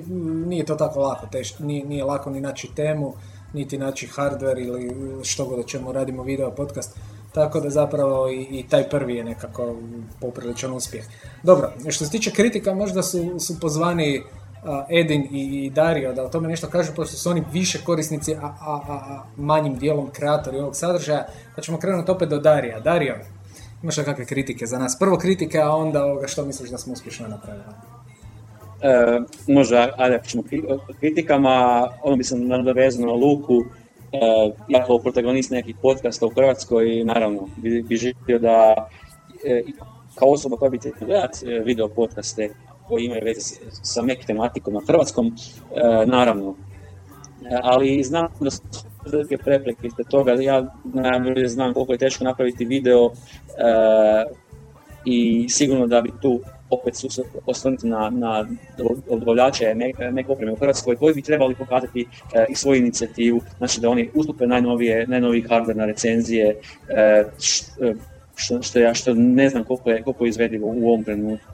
[0.47, 1.27] nije to tako lako.
[1.31, 3.13] Teš, nije, nije lako ni naći temu,
[3.53, 6.97] niti naći hardware ili što god o čemu radimo video podcast.
[7.35, 9.75] Tako da zapravo i, i taj prvi je nekako
[10.21, 11.05] popriličan uspjeh.
[11.43, 14.23] Dobro, što se tiče kritika, možda su, su pozvani
[14.89, 18.81] Edin i, Dario da o tome nešto kažu, pošto su oni više korisnici, a, a,
[18.89, 21.25] a manjim dijelom kreatori ovog sadržaja.
[21.55, 22.79] Pa ćemo krenuti opet do Darija.
[22.79, 23.15] Dario,
[23.83, 24.99] imaš kakve kritike za nas?
[24.99, 27.63] Prvo kritike, a onda ovoga što misliš da smo uspješno napravili?
[28.81, 30.43] E, možda, ajde, ćemo
[30.99, 33.63] kritikama, ono bi sam nadovezano na Luku,
[34.67, 38.87] ja kao protagonist nekih podcasta u Hrvatskoj, naravno, bi, bi želio da
[39.45, 39.63] e,
[40.15, 42.49] kao osoba koja bi te gledati e, video podcaste
[42.87, 43.41] koji imaju veze
[43.83, 45.35] sa mek tematikom na hrvatskom,
[46.05, 46.55] naravno.
[47.63, 48.61] Ali znam da su
[49.11, 53.11] velike prepreke iz toga, ja najbolje znam koliko je teško napraviti video
[55.05, 57.07] i sigurno da bi tu opet su
[57.45, 58.47] osvrnuti na, na
[59.09, 59.75] dobavljače
[60.11, 64.09] Mac opreme u Hrvatskoj koji bi trebali pokazati e, i svoju inicijativu, znači da oni
[64.13, 66.55] ustupe najnovije, najnoviji hardware na recenzije,
[66.89, 67.25] e,
[68.35, 71.51] što, što, ja što ne znam koliko je, koliko je izvedivo u ovom trenutku.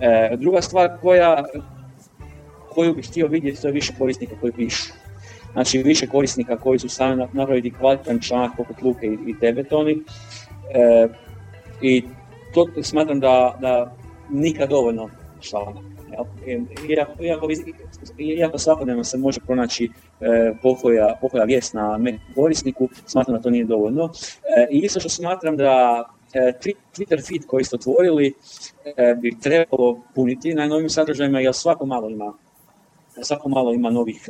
[0.00, 1.44] E, druga stvar koja,
[2.74, 4.92] koju bih htio vidjeti, to je više korisnika koji pišu.
[5.52, 10.02] Znači više korisnika koji su sami napraviti kvalitetan članak poput Luke i, i tebe, Toni.
[11.80, 12.04] I
[12.54, 13.96] to smatram da, da
[14.30, 15.10] nikad dovoljno
[15.40, 15.76] članak.
[16.88, 17.48] Iako, iako,
[18.18, 21.98] iako svakodnevno se može pronaći e, pokoja, pokoja vijest na
[22.34, 24.10] korisniku, smatram da to nije dovoljno.
[24.56, 26.52] E, I isto što smatram da e,
[26.96, 28.34] Twitter feed koji ste otvorili
[28.84, 32.32] e, bi trebalo puniti najnovim sadržajima, jer svako malo ima
[33.22, 34.28] svako malo ima novih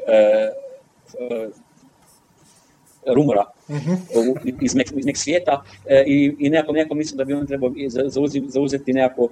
[3.15, 4.57] rumora uh-huh.
[4.61, 7.73] iz, nek, iz nek svijeta e, i, i nekako, nekako mislim da bi on trebao
[8.49, 9.29] zauzeti nekako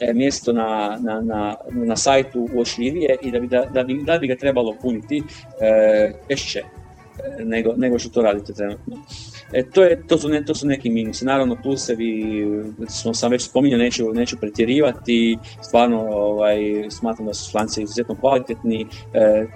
[0.00, 4.18] e, mjesto na, na, na, na sajtu uočljivije i da bi, da, da, bi, da
[4.18, 5.22] bi ga trebalo puniti
[5.60, 6.62] e, češće
[7.38, 8.96] nego, nego što to radite trenutno.
[9.52, 11.24] E, to, je, to, su ne, to su neki minusi.
[11.24, 12.46] Naravno, plusevi,
[12.88, 16.58] smo sam već spominjao, neću, neću pretjerivati, stvarno ovaj,
[16.90, 19.46] smatram da su članci izuzetno kvalitetni, e, e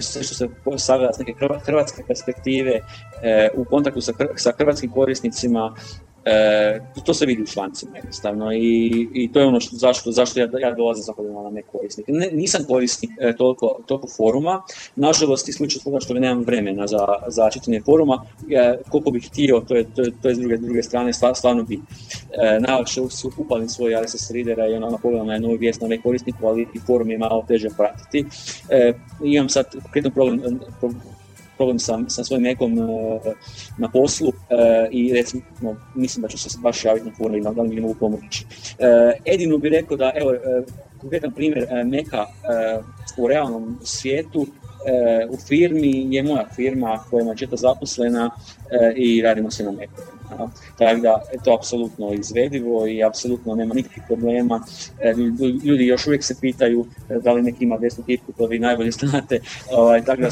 [0.00, 2.80] sve što se sagleda s neke hrvatske perspektive,
[3.22, 4.00] e, u kontaktu
[4.36, 5.74] sa hrvatskim korisnicima,
[6.24, 10.40] E, to se vidi u člancima jednostavno i, i to je ono što, zašto, zašto
[10.40, 12.06] ja, ja dolazim zapravo na ne korisnik.
[12.08, 14.62] Ne, nisam korisnik e, toliko, toliko foruma,
[14.96, 19.76] nažalost isključivo toga što nemam vremena za, za čitanje foruma, e, koliko bih htio, to
[19.76, 21.74] je, to, to je s druge, druge strane stvarno bi.
[21.74, 23.00] E, najlakše
[23.38, 26.78] upalim svoj RSS readera i ono pogledam na novu vijest na ne korisniku, ali i
[26.78, 28.24] forum je malo teže pratiti.
[28.68, 28.92] E,
[29.24, 30.60] imam sad konkretno problem
[31.78, 32.88] sa, sa svojim nekom uh,
[33.78, 34.34] na poslu uh,
[34.90, 35.42] i recimo
[35.94, 38.44] mislim da ću se baš javiti na forum da li mi mogu pomoći.
[38.44, 40.34] Uh, Edinu bi rekao da evo
[41.00, 42.26] konkretan primjer Meka
[43.18, 44.46] u realnom svijetu
[45.30, 48.30] u firmi je moja firma koja je četa zaposlena
[48.96, 50.02] i radimo se na Meku.
[50.78, 54.64] Tako da je to apsolutno izvedivo i apsolutno nema nikakvih problema.
[55.64, 56.86] Ljudi još uvijek se pitaju
[57.22, 59.40] da li neki ima desnu tipku, to vi najbolje znate.
[59.70, 60.30] Ovaj, tako da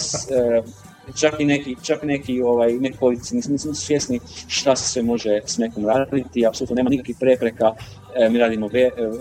[1.14, 5.58] čak i neki, čak neki, ovaj, neki politici nisu svjesni šta se sve može s
[5.58, 7.72] nekom raditi, apsolutno nema nikakvih prepreka,
[8.16, 8.68] e, mi radimo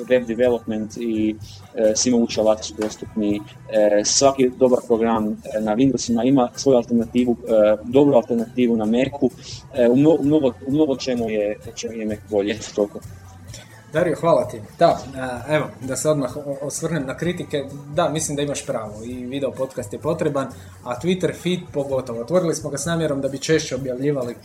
[0.10, 1.36] web development i
[1.76, 7.38] e, svima uči alati su dostupni, e, svaki dobar program na Windowsima ima svoju alternativu,
[7.84, 9.30] dobru alternativu na Macu,
[9.90, 13.00] u mnogo, u mnogo čemu je, čemu je Mac bolje, toliko.
[13.94, 14.62] Dario, hvala ti.
[14.80, 15.00] Da,
[15.48, 17.66] evo, da se odmah osvrnem na kritike.
[17.94, 20.48] Da, mislim da imaš pravo i video podcast je potreban,
[20.84, 22.22] a Twitter feed pogotovo.
[22.22, 24.36] Otvorili smo ga s namjerom da bi češće objavljivali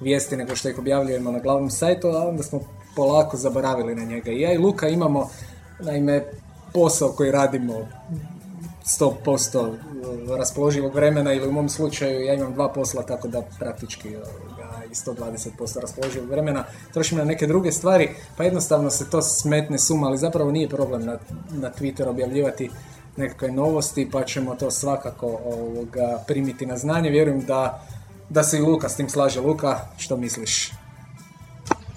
[0.00, 2.60] vijesti nego što ih objavljujemo na glavnom sajtu, a onda smo
[2.96, 4.30] polako zaboravili na njega.
[4.30, 5.30] I ja i Luka imamo,
[5.78, 6.24] naime,
[6.72, 7.88] posao koji radimo
[8.84, 9.76] 100%
[10.38, 14.16] raspoloživog vremena ili u mom slučaju ja imam dva posla tako da praktički
[14.90, 20.06] i 120% raspoloživog vremena trošim na neke druge stvari, pa jednostavno se to smetne suma,
[20.06, 21.18] ali zapravo nije problem na,
[21.50, 22.70] na Twitter objavljivati
[23.16, 27.10] nekakve novosti, pa ćemo to svakako ovoga, primiti na znanje.
[27.10, 27.86] Vjerujem da,
[28.28, 29.40] da se i Luka s tim slaže.
[29.40, 30.72] Luka, što misliš?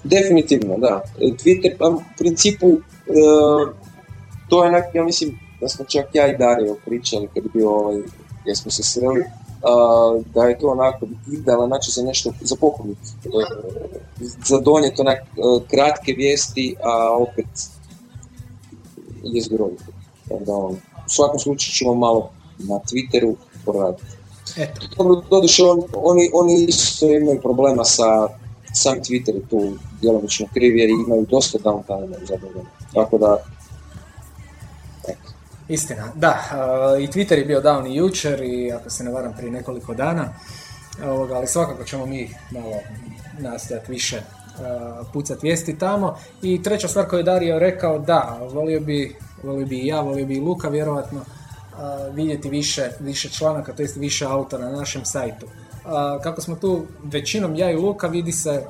[0.04, 1.02] Definitivno, da.
[1.18, 2.80] Twitter, pa u principu, e,
[4.48, 8.02] to je ja mislim, da smo čak ja i Dario pričali kad je bio ovaj,
[8.42, 9.24] gdje smo se sreli,
[10.34, 12.98] da je to onako idealan način za nešto, za poklonit,
[14.46, 15.24] za donijeti onak e,
[15.70, 17.46] kratke vijesti, a opet
[19.22, 19.84] je zgrojiti.
[20.30, 20.68] Ono,
[21.06, 24.04] u svakom slučaju ćemo malo na Twitteru poraditi.
[24.56, 24.80] Eto.
[24.96, 28.28] Dobro, doduše, on, oni, oni isto imaju problema sa
[28.72, 32.38] sam Twitter tu djelomično kriv jer imaju dosta downtime za
[32.94, 33.36] Tako da
[35.68, 36.38] Istina, da.
[37.00, 40.28] I Twitter je bio down i jučer i ako se ne varam prije nekoliko dana.
[41.04, 42.76] Ovoga, ali svakako ćemo mi malo
[43.38, 44.22] nastojati više
[45.12, 46.18] pucati vijesti tamo.
[46.42, 50.26] I treća stvar koju je Dario rekao, da, volio bi, volio bi i ja, volio
[50.26, 51.20] bi i Luka vjerojatno
[52.12, 55.46] vidjeti više, više članaka, to jest više autora na našem sajtu.
[56.22, 58.64] Kako smo tu većinom ja i Luka, vidi se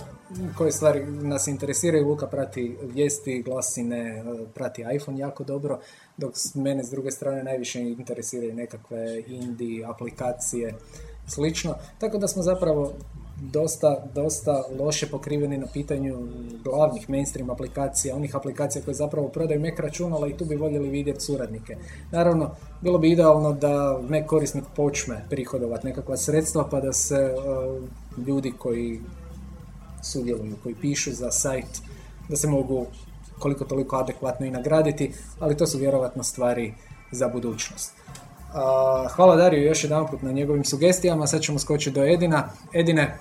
[0.58, 2.08] koje stvari nas interesiraju.
[2.08, 5.80] Luka prati vijesti, glasine, prati iPhone jako dobro,
[6.16, 10.74] dok mene s druge strane najviše interesiraju nekakve indie, aplikacije,
[11.26, 11.74] slično.
[11.98, 12.92] Tako da smo zapravo
[13.52, 16.28] dosta, dosta loše pokriveni na pitanju
[16.64, 21.20] glavnih mainstream aplikacija, onih aplikacija koje zapravo prodaju Mac računala i tu bi voljeli vidjeti
[21.20, 21.76] suradnike.
[22.12, 27.34] Naravno, bilo bi idealno da Mac korisnik počne prihodovati nekakva sredstva pa da se
[28.26, 29.00] ljudi koji
[30.04, 31.82] sudjeluju, koji pišu za sajt,
[32.28, 32.86] da se mogu
[33.38, 36.74] koliko toliko adekvatno i nagraditi, ali to su vjerovatno stvari
[37.12, 37.92] za budućnost.
[39.16, 42.48] hvala Dariju još jedan put na njegovim sugestijama, sad ćemo skočiti do Edina.
[42.72, 43.18] Edine,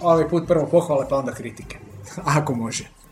[0.00, 1.76] ovaj put prvo pohvale pa onda kritike,
[2.38, 3.03] ako može.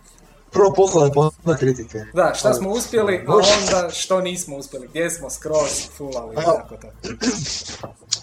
[0.53, 1.11] Prvo pohvale
[1.45, 2.05] pa kritike.
[2.15, 6.89] Da, šta smo uspjeli, a onda što nismo uspjeli, gdje smo skroz fulali tako to.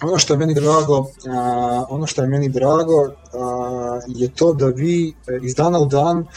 [0.07, 1.05] Ono što je meni drago,
[1.89, 3.09] ono što je meni drago
[4.07, 6.27] je to da vi e, iz dana u dan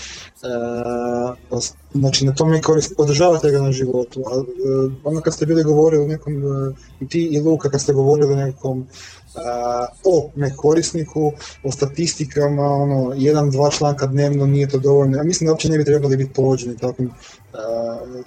[1.94, 4.22] znači na tome korist, održavate ga na životu.
[4.26, 4.42] A, e,
[5.04, 6.34] ono kad ste bili govorili o nekom,
[7.08, 8.86] ti i Luka kad ste govorili o nekom
[10.04, 11.32] o korisniku,
[11.64, 15.16] o statistikama, ono, jedan, dva članka dnevno nije to dovoljno.
[15.16, 17.10] Ja mislim da uopće ne bi trebali biti povođeni takvim,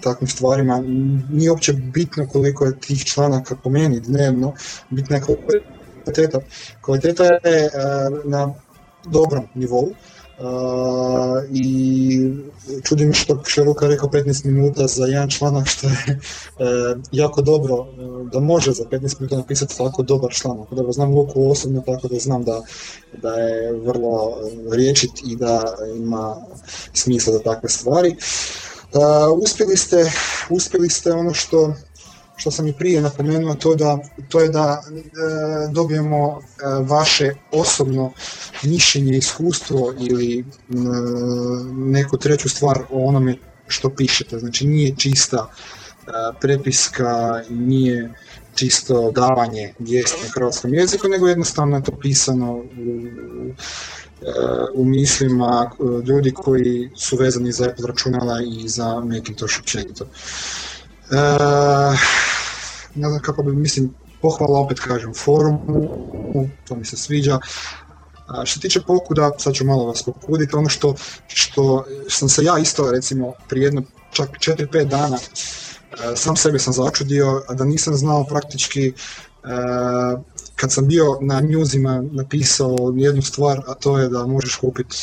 [0.00, 0.82] takvim stvarima.
[1.30, 4.52] Nije uopće bitno koliko je tih članaka po meni dnevno,
[4.90, 6.40] bitna je kvaliteta.
[6.80, 7.70] Kvaliteta je
[8.24, 8.54] na
[9.04, 9.90] dobrom nivou,
[11.50, 12.30] i
[12.84, 16.18] čudim što je Luka rekao 15 minuta za jedan članak što je e,
[17.12, 17.84] jako dobro e,
[18.32, 20.70] da može za 15 minuta napisati tako dobar članak.
[20.70, 22.62] Dobro, znam Luku osobno tako da znam da,
[23.22, 24.36] da je vrlo
[24.72, 26.36] riječit i da ima
[26.92, 28.16] smisla za takve stvari.
[29.42, 30.12] uspjeli, ste,
[30.50, 31.74] uspjeli ste ono što
[32.36, 35.02] što sam i prije napomenuo, to, da, to je da e,
[35.72, 36.42] dobijemo e,
[36.82, 38.12] vaše osobno
[38.62, 40.44] mišljenje, iskustvo ili e,
[41.74, 43.36] neku treću stvar o onome
[43.68, 44.38] što pišete.
[44.38, 48.14] Znači nije čista e, prepiska, nije
[48.54, 52.64] čisto davanje vijesti na hrvatskom jeziku, nego jednostavno je to pisano u,
[54.74, 55.70] u mislima
[56.06, 60.06] ljudi koji su vezani za Apple računala i za Macintosh općenito.
[61.10, 61.16] E,
[62.94, 65.88] ne znam kako bi, mislim, pohvala opet kažem forumu,
[66.68, 67.38] to mi se sviđa.
[68.26, 70.94] A što tiče pokuda, sad ću malo vas pokuditi, ono što,
[71.28, 76.72] što sam se ja isto recimo prije jedno čak 4-5 dana e, sam sebe sam
[76.72, 78.92] začudio, a da nisam znao praktički e,
[80.56, 84.96] kad sam bio na newsima napisao jednu stvar, a to je da možeš kupiti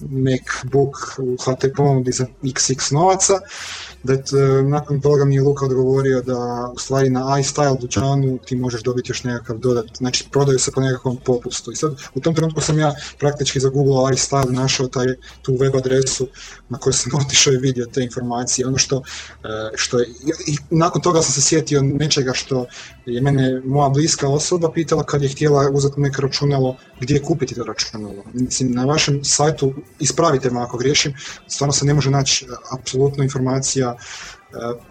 [0.00, 3.34] MacBook u HT ponudi za xx novaca,
[4.02, 8.56] da je nakon toga mi je Luka odgovorio da u stvari na iStyle dućanu ti
[8.56, 11.72] možeš dobiti još nekakav dodat, znači prodaju se po nekakvom popustu.
[11.72, 15.06] I sad u tom trenutku sam ja praktički za Google iStyle našao taj,
[15.42, 16.28] tu web adresu
[16.68, 18.66] na kojoj sam otišao i vidio te informacije.
[18.66, 19.02] Ono što,
[19.44, 20.06] e, što je,
[20.46, 22.66] i nakon toga sam se sjetio nečega što
[23.06, 27.64] je mene moja bliska osoba pitala kad je htjela uzeti neko računalo gdje kupiti to
[27.64, 28.24] računalo.
[28.32, 31.14] Mislim, na vašem sajtu, ispravite me ako griješim,
[31.46, 33.96] stvarno se ne može naći e, apsolutno informacija e,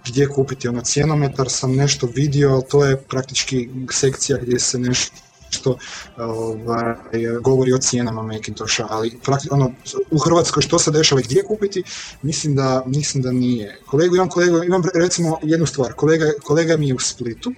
[0.07, 5.77] gdje kupiti ono cijenometar, sam nešto vidio, ali to je praktički sekcija gdje se nešto
[6.17, 6.95] ovaj,
[7.41, 9.19] govori o cijenama Macintosha, ali
[9.51, 9.71] ono,
[10.11, 11.83] u Hrvatskoj što se dešava i gdje kupiti,
[12.21, 13.79] mislim da, mislim da nije.
[13.85, 17.51] Kolegu, imam kolegu, imam recimo jednu stvar, kolega, kolega mi je u Splitu,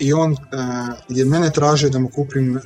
[0.00, 0.38] i on uh,
[1.08, 2.62] je mene tražio da mu kupim, uh,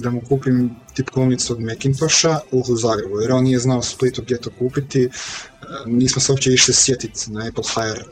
[0.00, 4.50] da mu kupim tipkovnicu od Macintosha u Zagrebu, jer on nije znao Splitu gdje to
[4.58, 5.08] kupiti,
[5.86, 8.04] nismo se uopće išli sjetiti na Apple Hire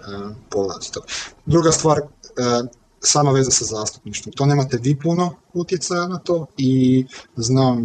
[0.51, 1.01] pogledati to.
[1.47, 2.01] Druga stvar,
[3.01, 4.33] sama veza sa zastupništvom.
[4.33, 7.05] To nemate vi puno utjecaja na to i
[7.37, 7.79] znam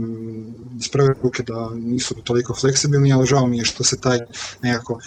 [0.79, 4.19] iz prve ruke da nisu toliko fleksibilni, ali žao mi je što se taj
[4.61, 4.99] nekako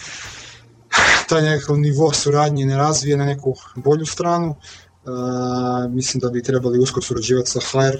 [1.29, 4.55] taj nekakav nivo suradnje ne razvije na neku bolju stranu
[5.89, 7.97] mislim da bi trebali usko surađivati sa HR,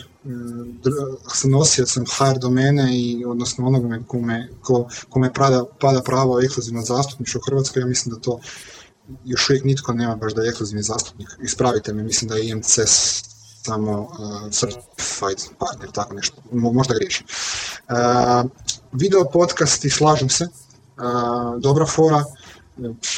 [1.34, 7.40] sa nosiocem HR domene i odnosno onome kome, ko, kome pada, pada pravo ekskluzivno zastupništvo
[7.40, 8.40] u Hrvatskoj, ja mislim da to
[9.26, 11.28] još uvijek nitko nema baš da je ekskluzivni zastupnik.
[11.44, 12.80] Ispravite me, mislim da je IMC
[13.68, 17.26] samo uh, certified partner, tako nešto, možda griješim.
[17.90, 18.50] Uh,
[18.92, 22.24] video podcasti, slažem se, uh, dobra fora,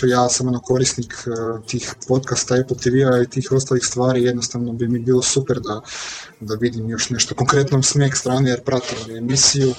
[0.08, 4.88] ja sam ono korisnik e, tih podcasta Apple TV-a i tih ostalih stvari, jednostavno bi
[4.88, 5.82] mi bilo super da,
[6.40, 9.74] da vidim još nešto konkretno s Mac strane jer pratim emisiju e,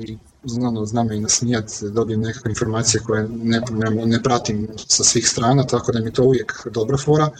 [0.00, 3.62] i znam, znam i nasmijat, dobijem nekakve informacije koje ne,
[4.06, 7.30] ne, pratim sa svih strana, tako da mi to uvijek dobra fora.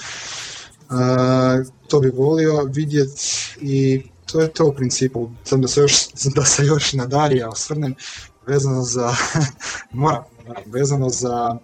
[0.91, 4.03] Uh, to bi volio vidjeti i
[4.33, 5.31] to je to u principu.
[5.45, 5.93] Sam da se još,
[6.37, 7.95] da se još nadalje osvrnem
[8.47, 9.15] vezano za,
[9.93, 10.34] moram
[10.67, 11.59] vezano za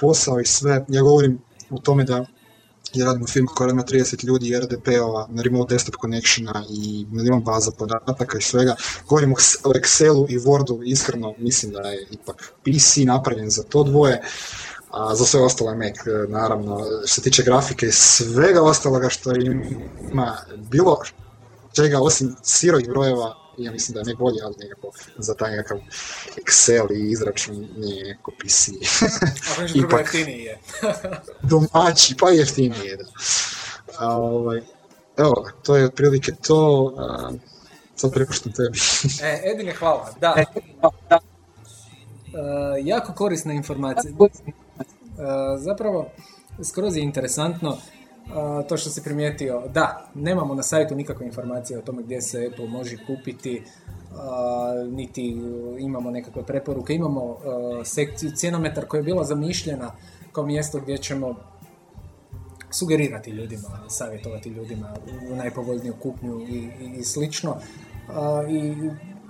[0.00, 1.38] posao i sve, ja govorim
[1.70, 2.26] o tome da
[2.94, 7.42] ja radim u firmu koja ima 30 ljudi RDP-ova na remote desktop connectiona i milion
[7.42, 8.74] baza podataka i svega.
[9.08, 9.36] Govorim o
[9.72, 14.22] Excelu i Wordu, iskreno mislim da je ipak PC napravljen za to dvoje,
[14.90, 15.96] a za sve ostalo je Mac,
[16.28, 16.84] naravno.
[17.04, 19.32] Što se tiče grafike i svega ostaloga što
[20.12, 21.02] ima bilo
[21.72, 25.78] čega osim sirovih brojeva ja mislim da je ne bolje, ali nekako za taj nekakav
[26.36, 28.68] Excel i izračun nije nekako PC.
[28.68, 30.58] A nešto drugo jeftiniji je.
[31.50, 33.04] domaći, pa jeftinije, da.
[33.98, 34.60] A, ovaj,
[35.16, 36.94] evo, to je otprilike to.
[36.98, 37.32] A,
[37.96, 38.78] sad prepuštam tebi.
[39.22, 40.14] e, Edine, hvala.
[40.20, 40.34] Da.
[40.36, 40.44] E,
[41.10, 41.18] da.
[41.18, 44.10] E, jako korisna informacija.
[44.10, 44.14] E,
[45.58, 46.10] zapravo,
[46.64, 47.78] skroz je interesantno
[48.68, 49.62] to što si primijetio.
[49.74, 53.62] Da, nemamo na sajtu nikakve informacije o tome gdje se Apple može kupiti,
[54.90, 55.36] niti
[55.78, 56.94] imamo nekakve preporuke.
[56.94, 57.36] Imamo
[57.84, 59.92] sekciju cijenometar koja je bila zamišljena
[60.32, 61.34] kao mjesto gdje ćemo
[62.70, 64.94] sugerirati ljudima, savjetovati ljudima
[65.32, 67.56] u najpovoljniju kupnju i, i, i slično.
[68.50, 68.74] I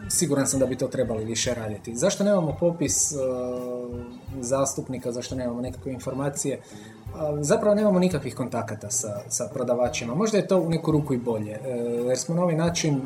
[0.08, 1.96] siguran sam da bi to trebali više raditi.
[1.96, 3.12] Zašto nemamo popis
[4.40, 6.60] zastupnika, zašto nemamo nekakve informacije?
[7.40, 10.14] zapravo nemamo nikakvih kontakata sa, sa prodavačima.
[10.14, 11.58] Možda je to u neku ruku i bolje, e,
[12.08, 13.00] jer smo na ovaj način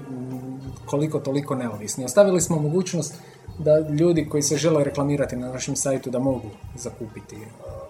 [0.86, 2.05] koliko toliko neovisni.
[2.05, 3.14] Ostavili smo mogućnost
[3.59, 7.36] da ljudi koji se žele reklamirati na našem sajtu da mogu zakupiti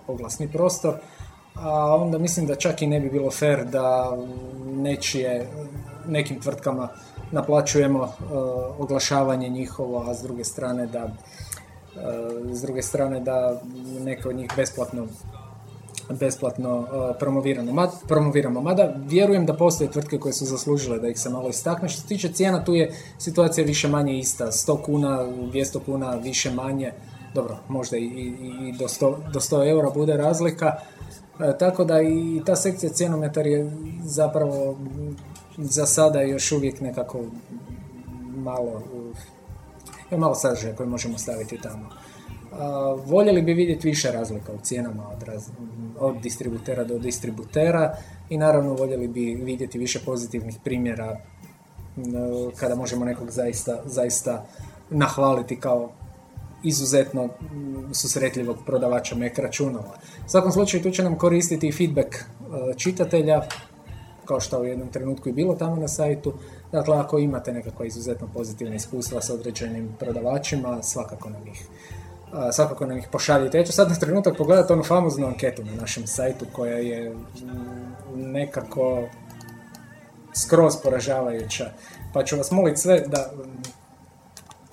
[0.06, 0.94] oglasni prostor,
[1.54, 4.16] a onda mislim da čak i ne bi bilo fair da
[4.66, 5.48] nečije,
[6.08, 6.88] nekim tvrtkama
[7.32, 8.10] naplaćujemo uh,
[8.78, 11.12] oglašavanje njihovo, a s druge strane da uh,
[12.52, 13.60] s druge strane da
[14.00, 15.06] neke od njih besplatno
[16.10, 16.86] besplatno uh,
[17.18, 17.88] promoviramo.
[18.08, 18.60] Promoviramo.
[18.60, 21.88] Mada vjerujem da postoje tvrtke koje su zaslužile da ih se malo istakne.
[21.88, 24.46] Što se tiče cijena, tu je situacija više manje ista.
[24.46, 26.92] 100 kuna, 200 kuna, više manje.
[27.34, 30.76] Dobro, možda i, i, i do, 100, do 100 eura bude razlika.
[31.40, 33.70] E, tako da i ta sekcija cijenometar je
[34.04, 34.76] zapravo
[35.58, 37.24] za sada još uvijek nekako
[38.36, 38.82] malo
[40.10, 41.88] je malo sadržaja koje možemo staviti tamo.
[43.06, 45.24] voljeli bi vidjeti više razlika u cijenama od,
[45.98, 47.96] od distributera do distributera
[48.28, 51.20] i naravno voljeli bi vidjeti više pozitivnih primjera
[52.56, 54.46] kada možemo nekog zaista, zaista
[54.90, 55.90] nahvaliti kao
[56.62, 57.28] izuzetno
[57.92, 59.98] susretljivog prodavača Mac računala.
[60.26, 62.24] U svakom slučaju tu će nam koristiti i feedback e,
[62.76, 63.42] čitatelja,
[64.24, 66.34] kao što u jednom trenutku i bilo tamo na sajtu.
[66.72, 71.68] Dakle, ako imate nekakva izuzetno pozitivna iskustva sa određenim prodavačima, svakako nam ih
[72.52, 73.58] svakako nam ih pošaljite.
[73.58, 77.16] Ja ću sad na trenutak pogledati onu famoznu anketu na našem sajtu koja je
[78.14, 79.02] nekako
[80.34, 81.70] skroz poražavajuća.
[82.12, 83.30] Pa ću vas moliti sve da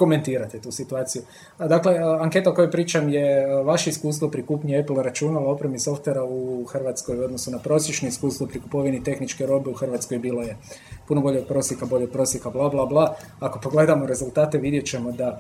[0.02, 1.22] komentirate tu situaciju.
[1.60, 6.66] Dakle, anketa o kojoj pričam je vaše iskustvo pri kupnji Apple računala, opremi softvera u
[6.66, 10.58] Hrvatskoj u odnosu na prosječno iskustvo pri kupovini tehničke robe u Hrvatskoj bilo je
[11.08, 13.16] puno bolje od prosjeka, bolje od prosjeka, bla bla bla.
[13.40, 15.38] Ako pogledamo rezultate vidjet ćemo da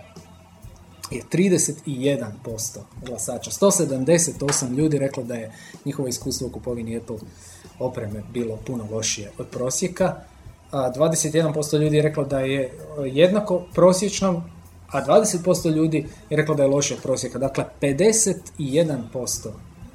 [1.11, 5.51] je 31% glasača, 178 ljudi reklo da je
[5.85, 7.17] njihovo iskustvo u kupovini Apple
[7.79, 10.15] opreme bilo puno lošije od prosjeka,
[10.71, 12.73] a 21% ljudi je reklo da je
[13.05, 14.43] jednako prosječnom,
[14.91, 17.39] a 20% ljudi je reklo da je loše prosjeka.
[17.39, 19.49] Dakle, 51%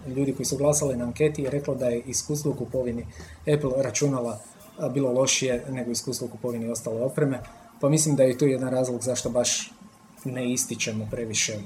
[0.06, 3.06] ljudi koji su glasali na anketi je reklo da je iskustvo u kupovini
[3.54, 4.40] Apple računala
[4.94, 7.40] bilo lošije nego iskustvo u kupovini ostale opreme.
[7.80, 9.72] Pa mislim da je tu jedan razlog zašto baš
[10.24, 11.58] ne ističemo previše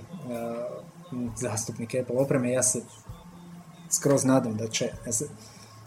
[1.37, 2.53] zastupnike Apple opreme.
[2.53, 2.81] Ja se
[3.91, 4.93] skroz nadam da će,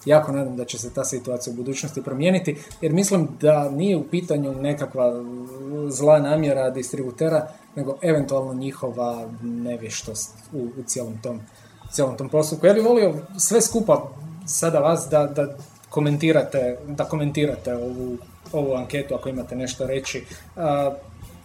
[0.06, 4.04] jako nadam da će se ta situacija u budućnosti promijeniti, jer mislim da nije u
[4.04, 5.24] pitanju nekakva
[5.89, 11.39] zla namjera distributera, nego eventualno njihova nevještost u, u cijelom tom,
[11.91, 12.66] cijelom tom postupku.
[12.66, 14.12] Ja bih volio sve skupa
[14.45, 15.58] sada vas da, da
[15.89, 18.18] komentirate, da komentirate ovu,
[18.51, 20.26] ovu anketu ako imate nešto reći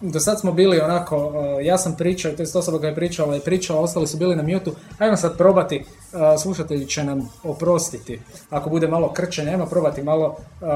[0.01, 3.35] do sad smo bili onako, uh, ja sam pričao, to je osoba koja je pričala
[3.35, 8.21] i pričala, ostali su bili na mjutu, ajmo sad probati, uh, slušatelji će nam oprostiti,
[8.49, 10.67] ako bude malo krčenja, ajmo probati malo uh,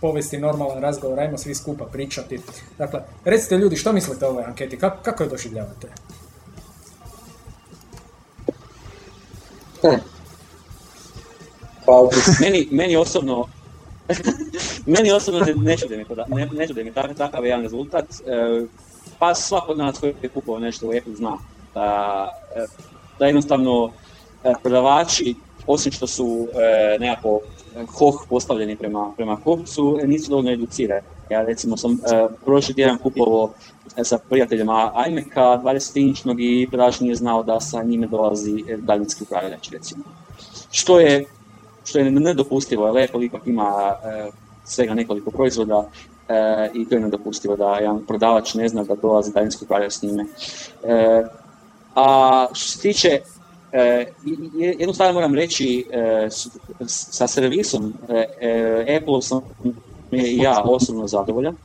[0.00, 2.40] povesti normalan razgovor, ajmo svi skupa pričati.
[2.78, 5.88] Dakle, recite ljudi, što mislite o ovoj anketi, kako, kako je doživljavate?
[9.80, 10.00] Hm.
[11.86, 11.92] Pa,
[12.40, 13.46] meni, meni osobno
[14.86, 16.04] Meni osobno ne čude mi,
[16.52, 16.68] ne,
[17.06, 18.04] ne takav, jedan rezultat.
[18.04, 18.62] E,
[19.18, 21.38] pa svako od nas koji je kupovao nešto u Apple zna
[21.74, 22.66] da, e,
[23.18, 23.90] da jednostavno
[24.44, 25.34] e, prodavači,
[25.66, 26.48] osim što su
[27.00, 27.40] nekako
[27.98, 31.06] hoh postavljeni prema, prema kupcu, nisu dovoljno educirani.
[31.30, 31.98] Ja recimo sam
[32.44, 33.52] prošli tjedan kupovao
[34.02, 40.04] sa prijateljima iMac-a 20-inčnog i prodavač nije znao da sa njime dolazi daljinski upravljač recimo.
[40.70, 41.24] Što je
[41.84, 44.30] što je nedopustivo, jer Apple ipak ima e,
[44.64, 45.88] svega nekoliko proizvoda
[46.28, 50.02] e, i to je nedopustivo da jedan prodavač ne zna da dolazi daljinski upravljač s
[50.02, 50.24] njime.
[50.84, 51.24] E,
[51.94, 53.20] a što se tiče
[54.78, 55.86] jednu stvar moram reći,
[56.86, 57.94] sa servisom
[58.96, 59.40] Apple sam
[60.12, 61.56] ja osobno zadovoljan.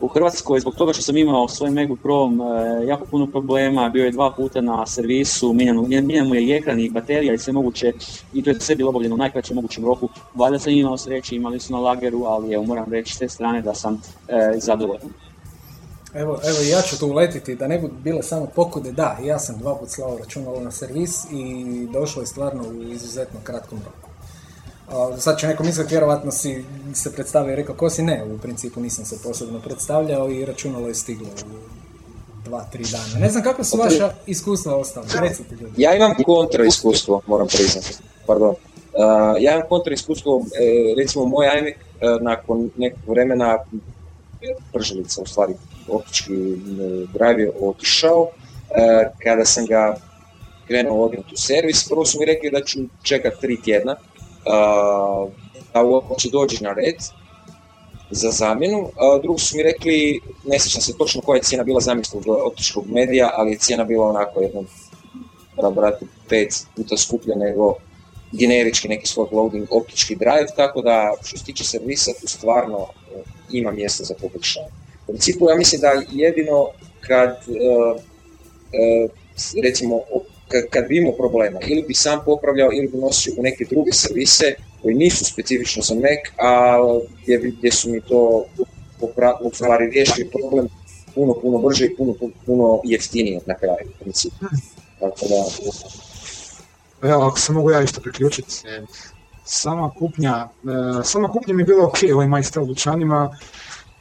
[0.00, 4.04] U Hrvatskoj, zbog toga što sam imao svoj MacBook Pro e, jako puno problema, bio
[4.04, 7.92] je dva puta na servisu, mijenjan mu je i ekran i baterija i sve moguće,
[8.32, 10.08] i to je sve bilo obavljeno u najkraćem mogućem roku.
[10.34, 13.62] Valjda sam imao sreće, imali su na lageru, ali evo moram reći s te strane
[13.62, 15.08] da sam e, zadovoljan.
[16.14, 19.58] Evo, evo ja ću tu uletiti, da ne budu bile samo pokude, da, ja sam
[19.58, 24.09] dva put slao računalo na servis i došlo je stvarno u izuzetno kratkom roku.
[25.18, 26.64] Sad će neko misliti, vjerovatno si
[26.94, 30.88] se predstavio i rekao ko si, ne, u principu nisam se posebno predstavljao i računalo
[30.88, 31.80] je stiglo u
[32.44, 33.20] dva, tri dana.
[33.20, 35.82] Ne znam kako su vaša iskustva ostala, recite ljudi.
[35.82, 37.94] Ja imam kontra iskustvo, moram priznati,
[38.26, 38.48] pardon.
[38.48, 38.56] Uh,
[39.40, 43.58] ja imam kontra iskustvo, e, recimo moj iMac uh, nakon nekog vremena
[44.72, 45.54] pržilica, u stvari
[45.88, 46.32] optički
[47.12, 48.28] drive je otišao.
[48.70, 49.96] E, kada sam ga
[50.66, 53.96] krenuo odnijeti u servis, prvo su mi rekli da ću čekati tri tjedna
[55.74, 56.96] da uopće dođe na red
[58.10, 58.90] za zamjenu.
[59.22, 63.30] Drugo su mi rekli, ne sjećam se točno koja je cijena bila zamjenskog optičkog medija,
[63.34, 64.66] ali je cijena bila onako jednom,
[65.62, 67.74] da brate, pet puta skuplja nego
[68.32, 73.22] generički neki slot loading optički drive, tako da što se tiče servisa tu stvarno e,
[73.52, 74.66] ima mjesta za poboljšanje.
[75.06, 76.66] U principu ja mislim da jedino
[77.00, 79.10] kad uh, uh,
[79.62, 80.00] recimo
[80.70, 84.54] kad, bi imao problema ili bi sam popravljao ili bi nosio u neke druge servise
[84.82, 86.78] koji nisu specifično za Mac, a
[87.22, 88.44] gdje, gdje su mi to
[89.40, 90.68] u stvari riješili problem
[91.14, 92.14] puno, puno brže i puno,
[92.46, 94.36] puno jeftinije na kraju u principu.
[95.00, 95.44] Tako da...
[97.08, 98.54] Evo, ako se mogu ja isto priključiti,
[99.44, 100.48] sama kupnja,
[101.04, 103.36] sama kupnja mi je bilo ok, ovaj majstel u dućanima,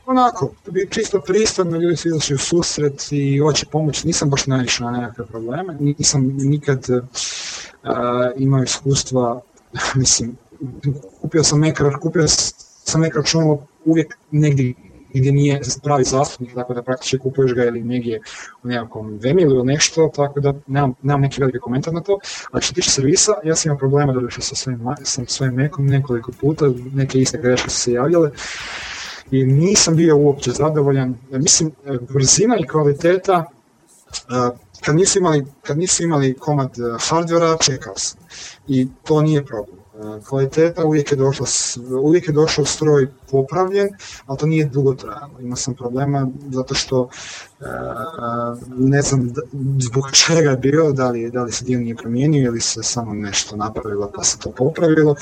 [0.10, 4.92] onako, bi čisto pristojno, ljudi su izašli u susret i hoće pomoći, nisam baš naišao
[4.92, 7.00] na nekakve probleme, nisam nikad uh,
[8.38, 9.42] imao iskustva,
[9.96, 10.38] mislim,
[11.22, 12.28] kupio sam ekran, kupio
[12.84, 14.74] sam ekran računalo uvijek negdje
[15.14, 18.22] gdje nije pravi zastupnik, tako da praktički kupuješ ga ili negdje
[18.64, 22.20] u nekakvom vemilu ili nešto, tako da nemam, nemam neki veliki komentar na to.
[22.52, 25.86] A što se tiče servisa, ja sam imao problema da sa svojim, sa svojim Macom
[25.86, 28.32] nekoliko puta, neke iste greške su se javljale
[29.32, 31.18] i nisam bio uopće zadovoljan.
[31.32, 31.72] Mislim,
[32.10, 33.46] brzina i kvaliteta,
[34.86, 36.70] kad nisu imali, kad nisu imali komad
[37.00, 38.20] hardvera, čekao sam.
[38.68, 39.78] I to nije problem.
[40.30, 41.46] Kvaliteta uvijek je došla,
[42.02, 43.90] uvijek je došao stroj popravljen,
[44.26, 45.40] ali to nije dugo trajalo.
[45.40, 47.10] Imao sam problema zato što
[48.78, 49.30] ne znam
[49.80, 53.14] zbog čega je bio, da li, da li se dio nije promijenio ili se samo
[53.14, 55.16] nešto napravilo pa se to popravilo.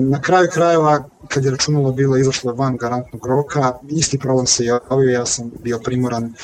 [0.00, 5.10] Na kraju krajeva, kad je računalo bilo izašlo van garantnog roka, isti problem se javio,
[5.10, 6.34] ja sam bio primoran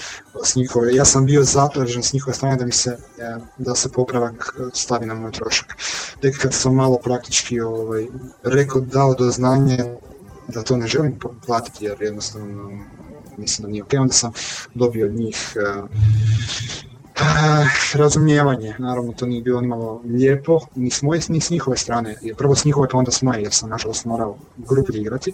[0.45, 2.99] s njihove, ja sam bio zatražen s njihove strane da mi se,
[3.59, 5.77] da se popravak stavi na moj trošak.
[6.21, 8.07] Tek kad sam malo praktički ovaj,
[8.43, 9.85] rekao, dao do znanja
[10.49, 12.71] da to ne želim platiti jer jednostavno
[13.37, 14.33] mislim da nije ok, onda sam
[14.75, 15.89] dobio od njih uh,
[17.95, 22.55] razumijevanje, naravno to nije bilo nimalo lijepo, ni s moje, ni s njihove strane, prvo
[22.55, 25.33] s njihove pa onda s moje, jer sam nažalost morao grupi igrati,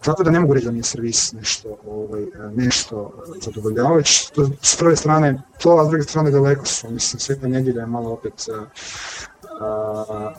[0.00, 4.28] tako da ne mogu reći da mi je servis nešto, ovaj, nešto zadovoljavajući,
[4.62, 8.10] s prve strane to, a s druge strane daleko su, mislim, sveta nedjelja je malo
[8.10, 8.48] opet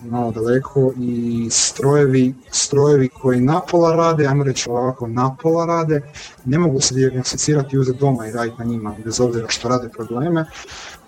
[0.01, 6.01] malo daleko i strojevi, strojevi koji napola rade, ajmo reći ovako napola rade,
[6.45, 9.89] ne mogu se dijagnosticirati i uzeti doma i raditi na njima, bez obzira što rade
[9.89, 10.45] probleme,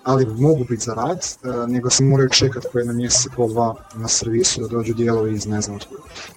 [0.04, 1.26] ali mogu biti za rad,
[1.68, 5.46] nego se moraju čekati po jedno mjesec i dva na servisu da dođu dijelovi iz
[5.46, 5.78] ne znam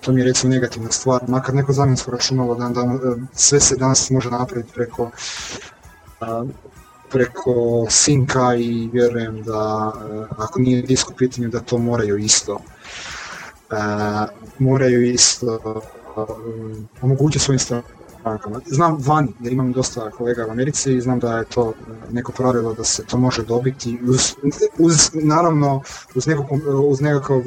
[0.01, 2.99] To mi je recimo negativna stvar, makar neko zamjensko računalo da, da
[3.33, 5.11] sve se danas može napraviti preko
[7.13, 12.53] preko sinka i vjerujem da eh, ako nije disk u pitanju da to moraju isto
[12.53, 15.81] uh, moraju isto
[16.15, 18.02] um, omogućiti svojim strankama.
[18.65, 21.73] Znam vani, jer imam dosta kolega u Americi i znam da je to
[22.11, 24.33] neko pravilo da se to može dobiti uz,
[24.77, 25.81] uz naravno
[26.15, 26.45] uz nekog,
[26.89, 27.43] uz nekakvog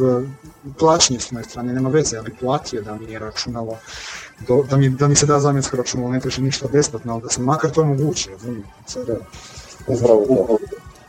[0.78, 3.78] plaćanja s moje strane, nema veze, ja bi platio da mi je računalo
[4.70, 7.40] da, mi, da mi se da zamjensko računalo, ne traži ništa besplatno, ali da se
[7.40, 8.30] makar to omogući,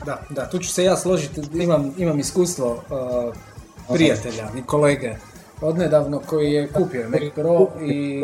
[0.06, 3.36] da, da, tu ću se ja složiti, imam, imam iskustvo uh,
[3.96, 5.16] prijatelja i kolege
[5.62, 8.24] odnedavno koji je kupio Mac Pro i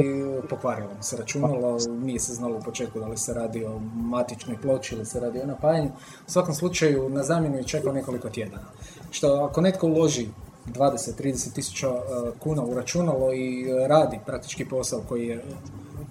[0.50, 4.58] pokvarilo mu se računalo, nije se znalo u početku da li se radi o matičnoj
[4.62, 5.92] ploči ili se radi o napajanju.
[6.28, 8.68] U svakom slučaju na zamjenu je čekao nekoliko tjedana.
[9.12, 10.28] Što ako netko uloži
[10.68, 12.00] 20-30 tisuća uh,
[12.40, 15.44] kuna u računalo i radi praktički posao koji je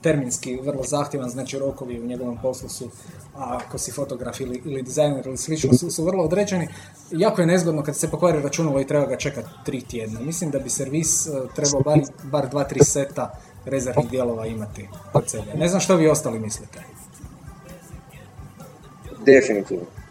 [0.03, 2.91] terminski vrlo zahtjevan, znači rokovi u njegovom poslu su,
[3.37, 6.69] a ako si fotograf ili, ili dizajner ili slično, su, su vrlo određeni.
[7.11, 10.21] Jako je nezgodno kad se pokvari računalo i treba ga čekati tri tjedna.
[10.21, 15.31] Mislim da bi servis uh, trebao bar, bar dva, tri seta rezervnih dijelova imati kod
[15.31, 15.55] sebe.
[15.55, 16.83] Ne znam što vi ostali mislite.
[19.27, 20.02] Definitivno.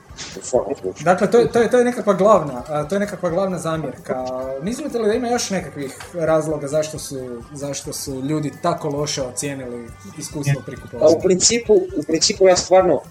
[1.01, 4.25] Dakle, to, je- to, je, to je nekakva glavna, to je nekakva glavna zamjerka.
[4.61, 7.17] Mislite li da ima još nekakvih razloga zašto su,
[7.53, 11.19] zašto su ljudi tako loše ocijenili iskustvo Pa u prikupovanja?
[11.19, 13.01] principu, u principu ja stvarno,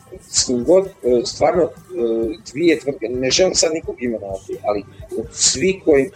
[0.58, 0.90] god, e,
[1.24, 1.68] stvarno e,
[2.52, 4.84] dvije tvrtke, ne želim sad nikog imenovati, ali
[5.32, 6.10] svi koji e,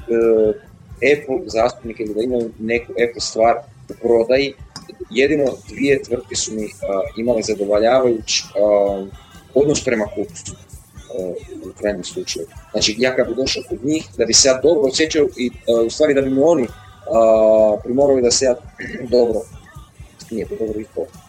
[1.14, 3.56] Apple zastupnike ili da imaju neku Apple stvar
[3.90, 4.54] u prodaji,
[5.10, 6.68] jedino dvije tvrtke su mi a,
[7.16, 8.44] imale zadovoljavajući
[9.54, 10.52] odnos prema kupcu
[11.64, 12.46] u krajnjem slučaju.
[12.70, 15.80] Znači, ja kad bi došao kod njih, da bi se ja dobro osjećao i a,
[15.86, 16.66] u stvari da bi me oni
[17.84, 18.54] primorali da se ja
[19.10, 19.40] dobro
[20.30, 20.86] nije dobro i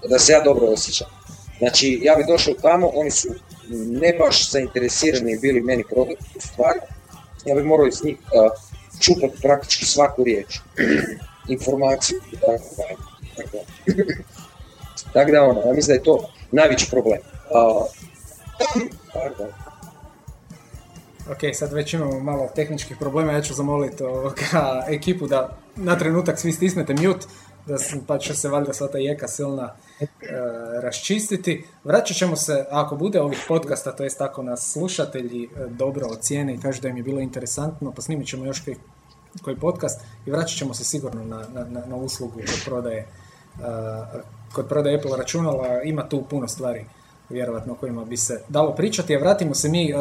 [0.10, 1.08] da se ja dobro osjećam.
[1.58, 3.28] Znači, ja bi došao tamo, oni su
[3.70, 6.74] ne baš zainteresirani bili meni prodati tu stvar,
[7.46, 8.52] ja bi morao iz njih uh,
[9.00, 10.60] čupati praktički svaku riječ,
[11.56, 12.98] informaciju i tako dalje.
[13.36, 14.04] Tako da.
[15.14, 17.20] Tako da ono, ja mislim da je to najveći problem.
[17.20, 17.86] Uh,
[19.14, 19.48] pardon.
[21.32, 24.36] Ok, sad već imamo malo tehničkih problema, ja ću zamoliti ovoga,
[24.90, 27.26] ekipu da na trenutak svi stisnete mute,
[27.68, 30.06] da s- pa će se valjda sva ta jeka silna e,
[30.82, 31.66] raščistiti.
[31.84, 36.54] Vraćat ćemo se, ako bude ovih podcasta, to jest ako nas slušatelji e, dobro ocijene
[36.54, 38.78] i kažu da im je bilo interesantno, pa snimit ćemo još koji,
[39.42, 43.08] koji podcast i vraćat ćemo se sigurno na, na, na uslugu kod prodaje e,
[44.54, 46.86] kod prodaje Apple računala, ima tu puno stvari
[47.30, 50.00] vjerovatno o kojima bi se dalo pričati, a vratimo se mi uh,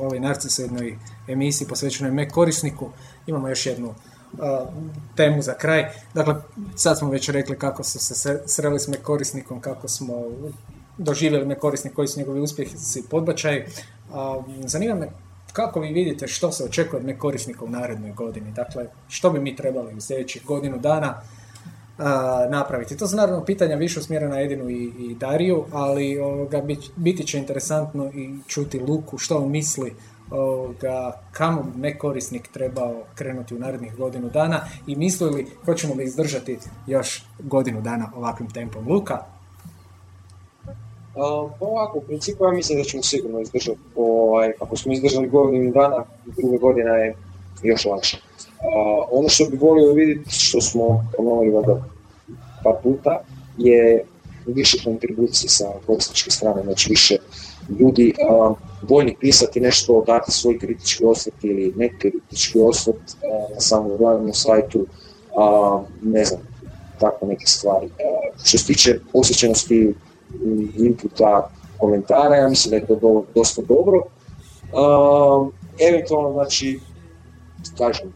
[0.00, 2.90] ovoj narcisoidnoj emisiji posvećenoj Mac korisniku,
[3.26, 3.94] imamo još jednu uh,
[5.16, 5.84] temu za kraj.
[6.14, 6.34] Dakle,
[6.76, 10.14] sad smo već rekli kako su se sreli s Mac korisnikom, kako smo
[10.98, 13.66] doživjeli Mac korisnik, koji su njegovi uspjesi podbačaj.
[14.12, 15.08] A, zanima me
[15.52, 18.52] kako vi vidite što se očekuje od Mac korisnika u narednoj godini.
[18.52, 21.20] Dakle, što bi mi trebali u sljedećih godinu dana
[22.50, 22.96] napraviti.
[22.96, 27.38] To su naravno pitanja više usmjerena Edinu i, i Dariju, ali ovoga, bit, biti će
[27.38, 29.94] interesantno i čuti Luku što on misli
[30.30, 35.94] ovoga, kamo bi Mac korisnik trebao krenuti u narednih godinu dana i misli li hoćemo
[35.94, 38.88] li izdržati još godinu dana ovakvim tempom.
[38.88, 39.18] Luka,
[41.16, 45.72] Uh, ovako, u principu ja mislim da ćemo sigurno izdržati, ovaj, ako smo izdržali godinu
[45.72, 47.14] dana, druga godina je
[47.62, 48.22] još lakše.
[49.10, 51.84] Ono što bi volio vidjeti, što smo ponovili valjda
[52.64, 53.20] par puta,
[53.58, 54.04] je
[54.46, 57.16] više kontribucije sa korisničke strane, znači više
[57.80, 63.16] ljudi uh, voljni pisati nešto, dati svoj kritički osvrt ili nekritički osvrt
[63.54, 66.40] na samom glavnom sajtu, uh, ne znam,
[67.00, 67.88] tako neke stvari.
[68.44, 69.94] Što se tiče osjećanosti
[70.76, 74.02] inputa komentara, ja mislim da je to do, dosta dobro.
[75.90, 76.80] Eventualno, znači,
[77.78, 78.12] kažem,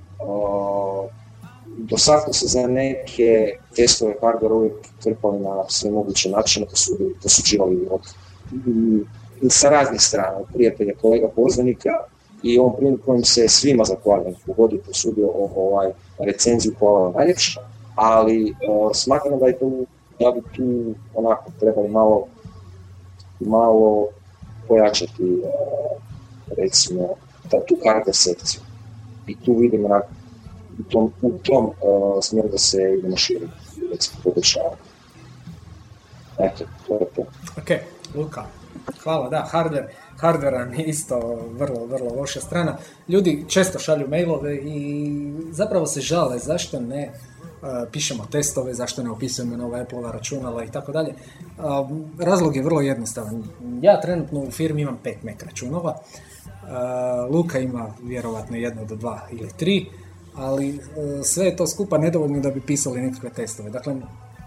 [1.79, 6.97] do sad smo se za neke testove hardware uvijek trpali na sve moguće načine, posu-
[7.23, 8.01] posuđivali od,
[8.67, 9.05] m,
[9.51, 11.91] sa raznih strana, od prijatelja, kolega, poznanika
[12.43, 17.61] i ovom prilikom se svima zahvaljujem kogod je posudio o- ovaj recenziju, hvala vam najljepša,
[17.95, 19.71] ali uh, smatram da je to
[20.21, 22.27] da bi tu onako trebali malo
[23.41, 24.07] malo
[24.69, 25.43] pojačati
[26.59, 27.09] recimo
[27.69, 28.61] tu hardware sekciju
[29.31, 30.05] i tu vidim onak,
[30.79, 31.73] u tom, u tom uh,
[32.23, 33.53] smjeru da se idemo širiti,
[33.93, 34.83] recimo poboljšavati.
[36.39, 37.23] Eto, to je to.
[37.59, 37.71] ok,
[38.15, 38.45] Luka,
[39.03, 39.89] hvala, da, hardware,
[40.21, 41.19] hardware je isto
[41.59, 42.77] vrlo, vrlo loša strana.
[43.09, 45.13] Ljudi često šalju mailove i
[45.51, 50.71] zapravo se žale zašto ne uh, pišemo testove, zašto ne opisujemo nova Apple računala i
[50.71, 51.15] tako dalje.
[52.19, 53.45] Razlog je vrlo jednostavan.
[53.83, 56.30] Ja trenutno u firmi imam pet Mac računala, Uh,
[57.31, 59.87] Luka ima vjerovatno jedno do dva ili tri,
[60.35, 60.81] ali uh,
[61.25, 63.71] sve je to skupa nedovoljno da bi pisali nekakve testove.
[63.71, 63.97] Dakle,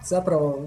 [0.04, 0.58] zapravo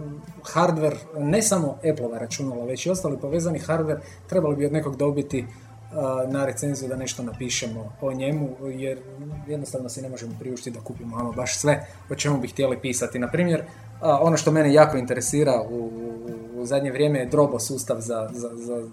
[0.54, 5.40] hardware, ne samo Apple računala, već i ostali povezani hardware, trebali bi od nekog dobiti
[5.40, 9.00] uh, na recenziju da nešto napišemo o njemu, jer
[9.48, 13.20] jednostavno si ne možemo priuštiti da kupimo ono baš sve o čemu bi htjeli pisati.
[13.20, 13.64] Na primjer,
[14.02, 15.90] ono što mene jako interesira u,
[16.56, 18.88] u zadnje vrijeme je Drobo sustav za, za, za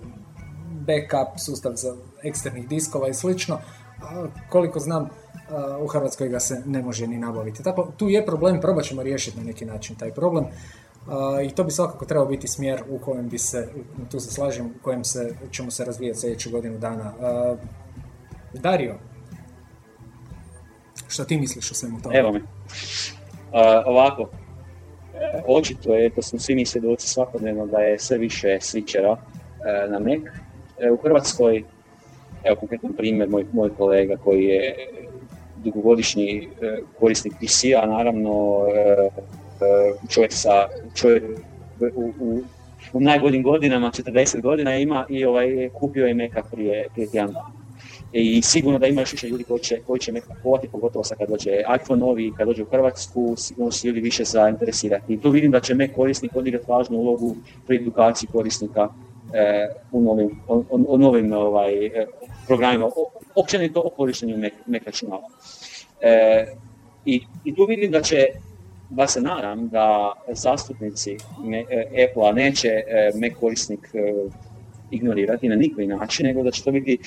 [0.86, 3.58] backup, sustav za eksternih diskova i slično.
[4.02, 5.08] A, koliko znam,
[5.80, 7.62] u Hrvatskoj ga se ne može ni nabaviti.
[7.62, 10.44] Tako, tu je problem, probat ćemo riješiti na neki način taj problem.
[11.46, 13.68] I to bi svakako trebao biti smjer u kojem bi se,
[14.10, 17.12] tu se slažem, u kojem se, ćemo se razvijati sljedeću godinu dana.
[18.52, 18.94] Dario,
[21.08, 22.18] što ti misliš o svemu tome?
[22.18, 22.40] Evo me.
[23.52, 24.28] A, ovako,
[25.14, 29.88] e, očito je, to smo svi mi svjedoci svakodnevno da je sve više switchera e,
[29.90, 30.34] na Mac.
[30.78, 31.64] E, u Hrvatskoj,
[32.44, 34.74] evo konkretan primjer, moj, moj kolega koji je
[35.56, 39.08] dugogodišnji e, korisnik PC-a, naravno e,
[40.08, 41.24] čovjek sa čovjek
[41.96, 42.42] u, u,
[42.92, 47.34] u najboljim godinama, 40 godina ima i ovaj, kupio je Meka prije, prije tjedan
[48.16, 51.18] i sigurno da ima još više ljudi koji će, koji će Mac kupovati, pogotovo sad
[51.18, 51.50] kad dođe
[51.80, 55.14] iPhone novi, kad dođe u Hrvatsku, sigurno su ljudi više zainteresirati.
[55.14, 58.88] I tu vidim da će Mac korisnik odigrati važnu ulogu pri edukaciji korisnika
[59.92, 62.06] u novim, o, o novim ovaj, e,
[62.46, 62.90] programima,
[63.34, 65.28] općenito o korištenju Mac, računala.
[66.00, 66.46] E,
[67.04, 68.26] i, I tu vidim da će
[68.90, 71.16] da se nadam da zastupnici
[72.08, 72.82] Apple-a neće
[73.14, 73.88] Mac korisnik
[74.90, 76.98] ignorirati na nikoj način, nego da će to biti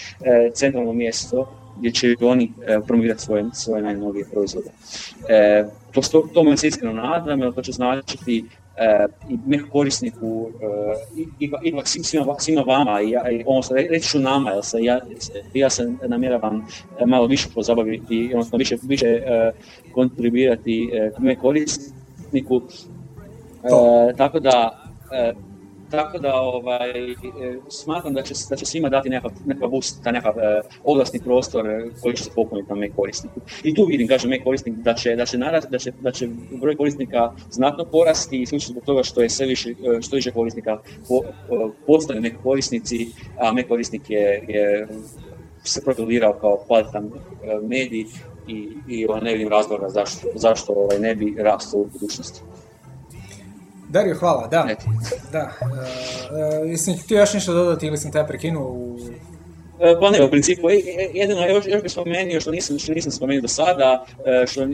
[0.53, 2.51] centralno mjesto gdje će oni
[2.87, 4.69] promovirati svoje, svoje najnovije proizvode.
[5.91, 8.45] To, to, to se iskreno nadam, jer to će značiti
[9.29, 10.49] i nek korisniku,
[11.39, 11.87] i, ipak
[12.41, 14.99] svima, vama, i, ja, i odnosno reći ću nama, jer se, ja,
[15.53, 16.67] ja se namjeravam
[17.05, 19.21] malo više pozabaviti, odnosno više, više
[19.93, 20.89] kontribuirati
[21.41, 22.61] korisniku,
[24.17, 24.83] tako da
[25.91, 27.15] tako da ovaj, e,
[27.69, 31.89] smatram da će, da će svima dati nekakav, nekakav boost, nekakav eh, oglasni prostor e,
[32.01, 33.39] koji će se popuniti na Mac korisniku.
[33.63, 36.27] I tu vidim, kažem, Mac korisnik da će, da će, narast, da će, da će
[36.51, 41.21] broj korisnika znatno porasti i zbog toga što je sve više, što više korisnika po,
[41.87, 43.07] postane Mac korisnici,
[43.39, 44.87] a Mac korisnik je, je
[45.63, 47.11] se profilirao kao kvalitetan
[47.61, 48.05] medij
[48.47, 52.41] i, i ne vidim razloga zašto, zašto ovaj, ne bi rastao u budućnosti.
[53.89, 54.67] Dario, hvala, da.
[55.31, 55.51] Da.
[55.61, 58.99] Uh, uh, ti još nešto dodati ili sam te prekinuo u...
[59.81, 60.69] E, pa ne, u principu,
[61.13, 64.05] jedino još, još bih spomenuo što nisam, što nisam spomenuo do sada,
[64.47, 64.67] što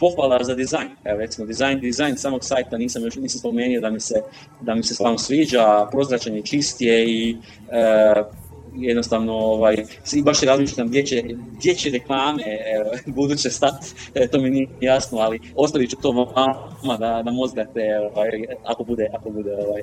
[0.00, 0.88] pohvala za dizajn.
[1.04, 4.22] Evo recimo dizajn, dizajn samog sajta nisam još nisam spomenuo da mi se,
[4.60, 7.36] da mi se stvarno sviđa, prozračan čistije i
[8.74, 9.76] jednostavno ovaj,
[10.12, 12.84] i baš razmišljam gdje će, gdje će reklame e,
[13.16, 17.80] buduće stati, e, to mi nije jasno, ali ostavit ću to vama da, da mozgate
[18.12, 18.30] ovaj,
[18.64, 19.82] ako bude, ako bude, ovaj,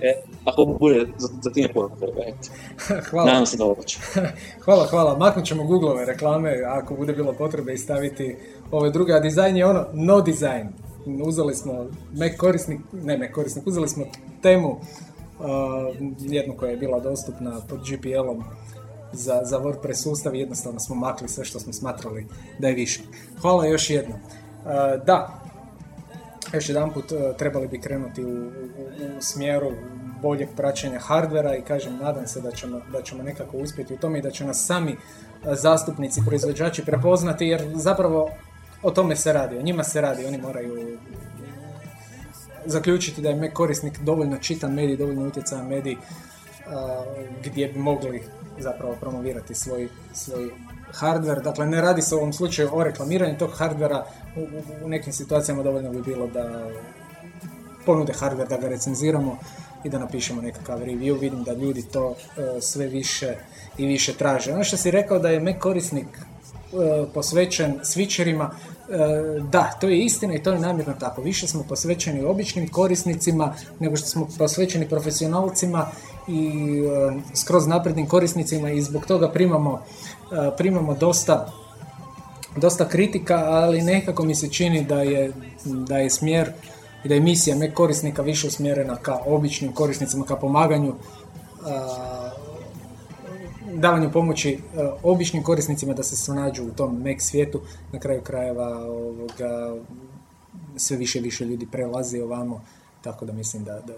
[0.00, 0.14] e,
[0.44, 1.50] ako bude za, za
[3.10, 3.26] Hvala.
[3.30, 3.64] Nadam se da
[4.64, 5.18] hvala, hvala.
[5.18, 8.36] Maknut ćemo Google reklame ako bude bilo potrebe i staviti
[8.70, 10.68] ove druge, a dizajn je ono no design.
[11.24, 14.04] Uzeli smo Mac korisnik, ne Mac korisnik, uzeli smo
[14.42, 14.80] temu
[16.18, 18.44] jednu koja je bila dostupna pod GPL-om
[19.12, 22.26] za, za WordPress sustav jednostavno smo makli sve što smo smatrali
[22.58, 23.02] da je više.
[23.40, 24.18] Hvala još jednom.
[25.06, 25.40] Da,
[26.54, 29.72] još jedan put trebali bi krenuti u, u, u smjeru
[30.22, 34.18] boljeg praćenja hardvera i kažem, nadam se da ćemo, da ćemo nekako uspjeti u tome
[34.18, 34.96] i da će nas sami
[35.52, 38.30] zastupnici, proizvođači prepoznati jer zapravo
[38.82, 40.98] o tome se radi, o njima se radi, oni moraju
[42.66, 45.96] zaključiti da je Mac korisnik dovoljno čitan medij, dovoljno utjecajan medij
[47.44, 48.22] gdje bi mogli
[48.58, 50.50] zapravo promovirati svoj, svoj
[50.92, 51.42] hardware.
[51.42, 54.06] Dakle, ne radi se u ovom slučaju o reklamiranju tog hardvera,
[54.36, 54.46] u,
[54.84, 56.70] u nekim situacijama dovoljno bi bilo da
[57.86, 59.38] ponude hardware, da ga recenziramo
[59.84, 61.20] i da napišemo nekakav review.
[61.20, 63.34] Vidim da ljudi to e, sve više
[63.78, 64.52] i više traže.
[64.52, 68.48] Ono što si rekao da je Mac korisnik e, posvećen switcherima,
[69.50, 71.22] da, to je istina i to je namjerno tako.
[71.22, 75.86] Više smo posvećeni običnim korisnicima nego što smo posvećeni profesionalcima
[76.28, 79.82] i e, skroz naprednim korisnicima i zbog toga primamo,
[80.32, 81.52] e, primamo dosta,
[82.56, 85.32] dosta kritika, ali nekako mi se čini da je,
[85.64, 86.52] da je smjer
[87.04, 90.94] i da je misija ne korisnika više usmjerena ka običnim korisnicima, ka pomaganju
[93.74, 94.58] davanju pomoći e,
[95.02, 97.60] običnim korisnicima da se snađu u tom Mac svijetu.
[97.92, 99.76] Na kraju krajeva ovoga,
[100.76, 102.64] sve više i više ljudi prelazi ovamo,
[103.02, 103.94] tako da mislim da, da,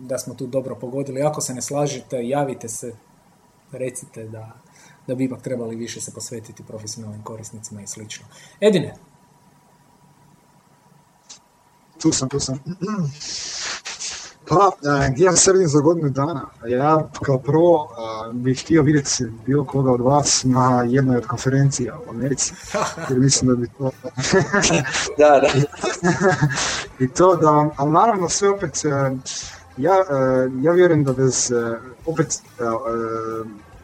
[0.00, 1.22] da smo tu dobro pogodili.
[1.22, 2.94] Ako se ne slažete, javite se,
[3.72, 4.52] recite da,
[5.06, 8.26] da bi ipak trebali više se posvetiti profesionalnim korisnicima i slično.
[8.60, 8.94] Edine?
[12.02, 12.58] Tu sam, tu sam.
[14.50, 16.46] Pa, e, ja se vidim za godinu dana?
[16.66, 17.88] Ja kao prvo
[18.32, 22.54] bih htio vidjeti bilo koga od vas na jednoj od konferencija u Americi.
[23.08, 23.90] Jer mislim da bi to...
[25.18, 25.48] da, da.
[27.04, 28.88] I to da, ali naravno sve opet, e,
[29.76, 31.52] ja, e, ja vjerujem da bez,
[32.06, 32.42] opet,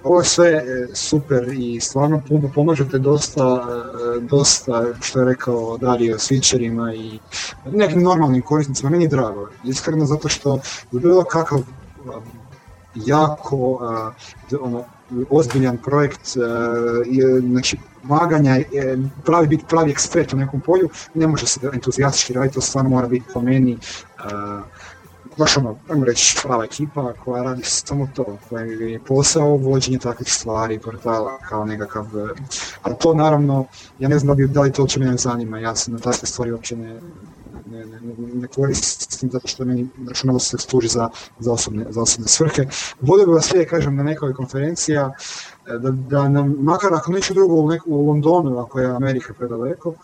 [0.07, 5.78] ovo je sve e, super i stvarno puno pomažete dosta, e, dosta što je rekao
[5.78, 7.18] Dario, switcherima i
[7.64, 10.54] nekim normalnim korisnicima, meni je drago, iskreno zato što
[10.92, 11.59] je bilo kakav
[12.94, 13.78] jako
[14.61, 14.84] ono,
[15.30, 16.36] ozbiljan projekt,
[17.40, 18.57] znači maganja,
[19.24, 23.09] pravi biti pravi ekspert u nekom polju, ne može se entuzijastički raditi, to stvarno mora
[23.09, 23.78] biti po meni
[25.39, 30.32] baš ono, ajmo reći, prava ekipa koja radi samo to, koja je posao vođenje takvih
[30.32, 32.34] stvari, portala kao nekakav, e,
[32.82, 33.66] ali to naravno,
[33.99, 36.53] ja ne znam da, bi, li to uopće mene zanima, ja se na takve stvari
[36.53, 37.01] uopće ne,
[37.66, 38.01] ne, ne,
[38.34, 41.09] ne koristim zato što meni računalo se služi za,
[41.39, 42.66] za, osobne, za osobne svrhe.
[43.01, 45.12] Volio bih vas sve, kažem, na nekoj konferencija,
[45.66, 49.34] e, da, da nam, makar ako neću drugo u, neku, u Londonu, ako je Amerika
[49.34, 49.97] predaleko, uh,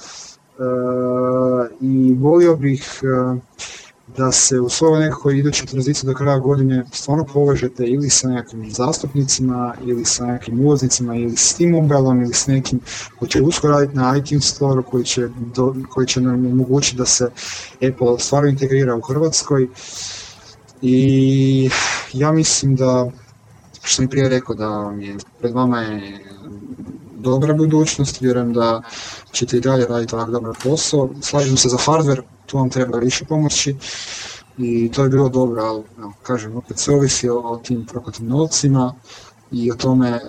[1.80, 3.39] i volio bih uh,
[4.16, 8.70] da se u svojoj nekakvoj idućoj tranziciji do kraja godine stvarno povežete ili sa nekim
[8.70, 12.80] zastupnicima, ili sa nekim uvoznicima, ili s T-Mobilom, ili s nekim
[13.18, 17.07] koji će uskoro raditi na iTunes Store, koji će, do, koji će nam omogućiti da
[17.07, 17.30] se
[17.74, 19.68] Apple stvarno integrira u Hrvatskoj.
[20.82, 21.70] I
[22.12, 23.11] ja mislim da,
[23.82, 26.24] što sam prije rekao, da je, pred vama je
[27.23, 28.83] dobra budućnost, vjerujem da
[29.33, 31.11] ćete i dalje raditi tako dobar posao.
[31.20, 33.77] Slažem se za hardware, tu vam treba više pomoći
[34.59, 38.95] i to je bilo dobro, ali evo, kažem, opet sve ovisi o tim prokotnim novcima
[39.53, 40.20] i o tome e,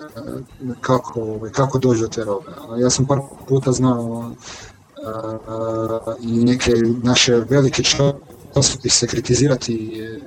[0.80, 2.50] kako, ovaj, kako dođe do te robe.
[2.78, 3.18] Ja sam par
[3.48, 6.72] puta znao e, e, i neke
[7.02, 9.74] naše velike časopise kritizirati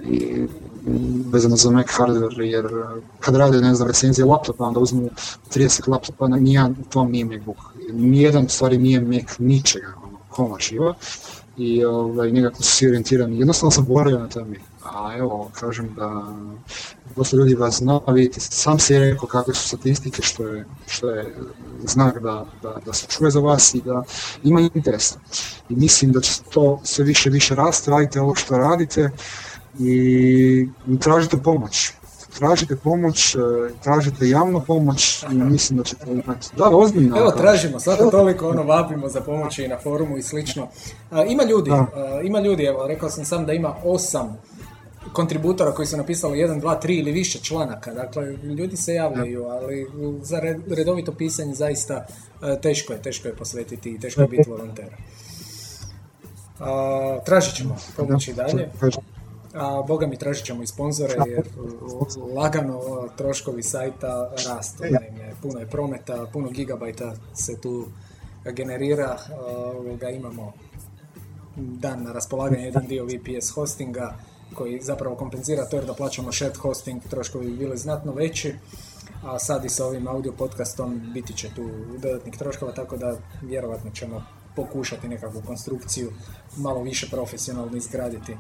[0.06, 0.48] i
[1.32, 2.66] vezano za Mac hardware, jer
[3.20, 5.10] kad rade, ne znam, recenzije laptopa, onda uzmu
[5.56, 7.58] 30 laptopa, nijedan to nije MacBook.
[7.94, 10.94] Nijedan stvari nije Mac ničega, ono, koma živa
[11.58, 13.40] i ovaj, nekako su svi orijentirani.
[13.40, 14.56] Jednostavno sam borio na tome.
[14.84, 16.36] A evo, kažem da
[17.16, 21.36] dosta ljudi vas zna, vidite, sam si rekao kakve su statistike, što je, što je
[21.86, 24.04] znak da, da, da se čuje za vas i da
[24.44, 25.14] ima interes.
[25.70, 29.10] I mislim da će to sve više više rasti, radite ovo što radite
[29.80, 30.68] i
[31.00, 31.94] tražite pomoć
[32.38, 33.40] tražite pomoć, e,
[33.84, 36.48] tražite javnu pomoć i mislim da ćete imati.
[36.58, 37.18] Da, ozbiljno.
[37.18, 40.68] Evo, tražimo, svako toliko ono vapimo za pomoć i na forumu i slično.
[41.30, 41.72] ima ljudi,
[42.24, 44.38] ima ljudi, evo, rekao sam sam da ima osam
[45.14, 47.94] kontributora koji su napisali 1, 2, 3 ili više članaka.
[47.94, 49.88] Dakle, ljudi se javljaju, ali
[50.22, 52.06] za redovito pisanje zaista
[52.44, 54.96] e, teško je, teško je posvetiti i teško je biti volonter.
[57.26, 58.70] tražit ćemo pomoći dalje.
[59.60, 61.48] A boga mi tražit ćemo i sponzore jer
[62.36, 62.80] lagano
[63.18, 64.84] troškovi sajta rastu.
[64.84, 67.86] Naime, puno je prometa, puno gigabajta se tu
[68.46, 69.18] generira.
[69.78, 70.54] Ovoga, imamo
[71.56, 74.16] dan na raspolaganje jedan dio VPS hostinga
[74.54, 78.56] koji zapravo kompenzira to jer da plaćamo shared hosting, troškovi bi bili znatno veći,
[79.24, 81.70] a sad i sa ovim audio podcastom biti će tu
[82.02, 84.24] dodatnih troškova, tako da vjerovatno ćemo
[84.56, 86.12] pokušati nekakvu konstrukciju
[86.58, 88.38] malo više profesionalno izgraditi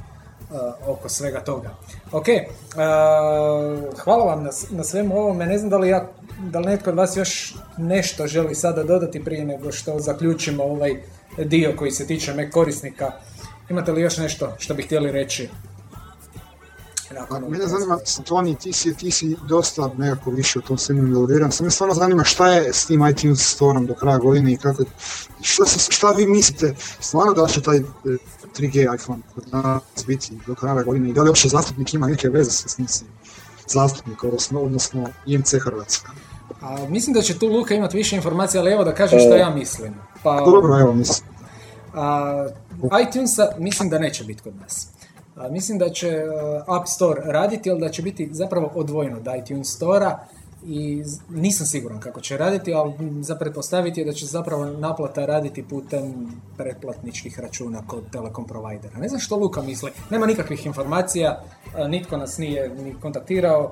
[0.87, 1.69] oko svega toga.
[2.11, 6.65] Ok, uh, hvala vam na, na svemu ovome, ne znam da li, ja, da li
[6.65, 11.03] netko od vas još nešto želi sada dodati prije nego što zaključimo ovaj
[11.37, 13.11] dio koji se tiče Mac korisnika.
[13.69, 15.49] Imate li još nešto što bi htjeli reći?
[17.29, 21.51] Pa, mene zanima, Toni, ti si, ti si dosta nekako više u tom svemu involviran.
[21.51, 24.83] Samo me stvarno zanima šta je s tim iTunes Storeom do kraja godine i kako,
[25.41, 27.81] šta, šta vi mislite, stvarno da će taj
[28.55, 32.29] 3G iPhone kod nas biti do kraja godine i da li uopće zastupnik ima neke
[32.29, 32.87] veze s njim
[33.67, 36.11] zastupnik, odnosno, odnosno IMC Hrvatska.
[36.61, 39.49] A, mislim da će tu Luka imati više informacija, ali evo da kažem što ja
[39.49, 39.93] mislim.
[40.23, 41.29] Pa, Dobro, evo mislim.
[41.93, 42.47] A,
[43.07, 44.87] iTunesa mislim da neće biti kod nas.
[45.35, 46.21] A, mislim da će
[46.67, 50.27] App Store raditi, ali da će biti zapravo odvojeno od iTunes Store-a
[50.67, 55.63] i nisam siguran kako će raditi, ali za pretpostaviti je da će zapravo naplata raditi
[55.63, 58.97] putem pretplatničkih računa kod telekom provajdera.
[58.97, 61.41] Ne znam što Luka misli, nema nikakvih informacija,
[61.89, 63.71] nitko nas nije ni kontaktirao,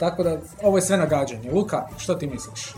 [0.00, 1.50] tako da ovo je sve nagađanje.
[1.50, 2.74] Luka, što ti misliš?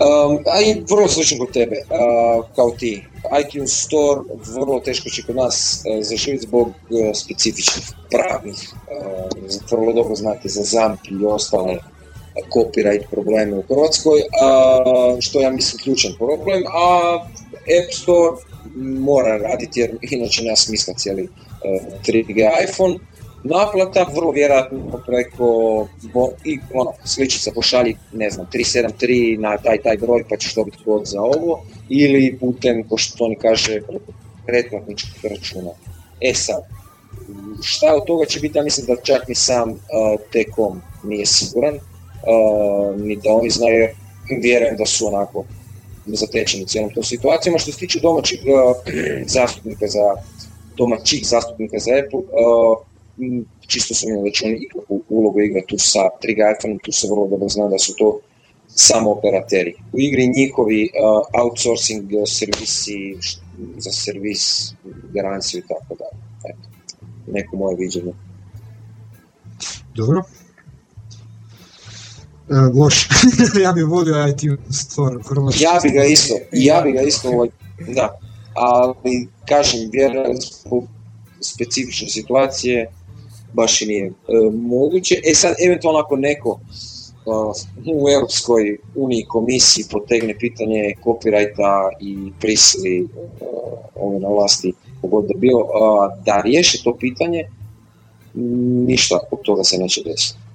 [0.00, 3.04] Um, a i vrlo slično kod tebe, uh, kao ti.
[3.44, 4.20] iTunes Store
[4.54, 6.74] vrlo teško će kod nas uh, zaživjeti zbog uh,
[7.14, 8.72] specifičnih pravnih.
[8.72, 11.78] Uh, vrlo dobro znate za ZAMP i ostale
[12.54, 17.14] copyright probleme u Hrvatskoj, a, što ja mislim ključan problem, a
[17.54, 18.36] App Store
[18.76, 21.28] mora raditi jer inače nema smisla cijeli uh,
[22.06, 22.98] 3G iPhone.
[23.44, 25.86] Naplata vrlo vjerojatno preko
[26.44, 31.06] i ono, sličica pošalji, ne znam, 373 na taj taj broj pa ćeš dobiti kod
[31.06, 33.80] za ovo ili putem, ko što oni kaže,
[34.46, 35.70] pretplatničkih računa.
[36.20, 36.62] E sad,
[37.62, 39.76] šta od toga će biti, ja mislim da čak ni sam uh,
[40.32, 41.78] T-Com nije siguran,
[42.96, 43.88] ni da oni znaju,
[44.42, 45.44] vjerujem da su onako
[46.06, 47.58] zatečeni cijelom tom situacijom.
[47.58, 48.40] Što se tiče domaćih
[49.26, 50.22] zastupnika za
[50.76, 52.20] domaćih zastupnika za Apple,
[53.66, 54.68] čisto sam imao već oni
[55.08, 58.20] ulogu igra tu sa 3 iPhone, tu se vrlo dobro zna da su to
[58.68, 59.74] samo operateri.
[59.92, 60.88] U igri njihovi
[61.42, 63.16] outsourcing servisi
[63.78, 64.72] za servis,
[65.14, 66.18] garanciju i tako dalje.
[67.32, 68.12] neko moje viđenje.
[69.94, 70.22] Dobro.
[72.50, 73.08] E, loš.
[73.64, 75.16] ja bih volio iTunes Store.
[75.60, 77.48] Ja bi ga isto, ja bi ga isto, ovaj,
[77.94, 78.18] da.
[78.54, 80.84] Ali, kažem, vjerojatno zbog
[81.40, 82.90] specifične situacije,
[83.52, 84.12] baš i nije e,
[84.52, 85.14] moguće.
[85.24, 86.60] E sad, eventualno ako neko
[87.26, 87.52] a,
[87.86, 93.08] u Europskoj uniji komisiji potegne pitanje copyrighta i prisili
[93.94, 97.44] ove na vlasti, kogod da bio, a, da riješe to pitanje,
[98.86, 100.47] ništa od toga se neće desiti.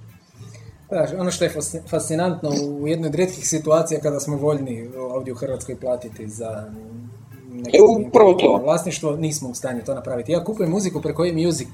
[0.89, 1.51] Da, ono što je
[1.89, 6.71] fascinantno u jednoj od rijetkih situacija kada smo voljni ovdje u Hrvatskoj platiti za
[7.73, 8.61] E, upravo to.
[8.63, 10.31] vlasništvo, nismo u stanju to napraviti.
[10.31, 11.67] Ja kupujem muziku preko e-music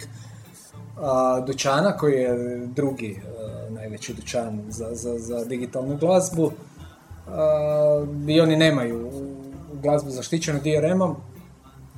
[0.98, 6.52] a, dućana koji je drugi a, najveći dućan za, za, za digitalnu glazbu
[7.28, 9.12] a, i oni nemaju
[9.74, 11.16] glazbu zaštićenu DRM-om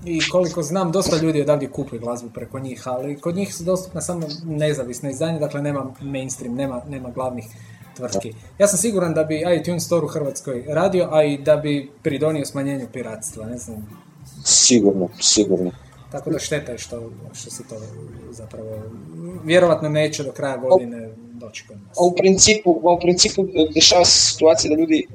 [0.05, 4.01] i koliko znam, dosta ljudi odavdje kupuje glazbu preko njih, ali kod njih su dostupne
[4.01, 7.45] samo nezavisne izdanje, dakle nema mainstream, nema, nema glavnih
[7.97, 8.33] tvrtki.
[8.59, 12.45] Ja sam siguran da bi iTunes Store u Hrvatskoj radio, a i da bi pridonio
[12.45, 13.87] smanjenju piratstva, ne znam.
[14.43, 15.71] Sigurno, sigurno.
[16.11, 17.75] Tako da šteta je što, što se to
[18.31, 18.69] zapravo
[19.43, 21.97] vjerovatno neće do kraja godine doći kod nas.
[21.99, 25.07] U principu, u principu dešava se situacija da ljudi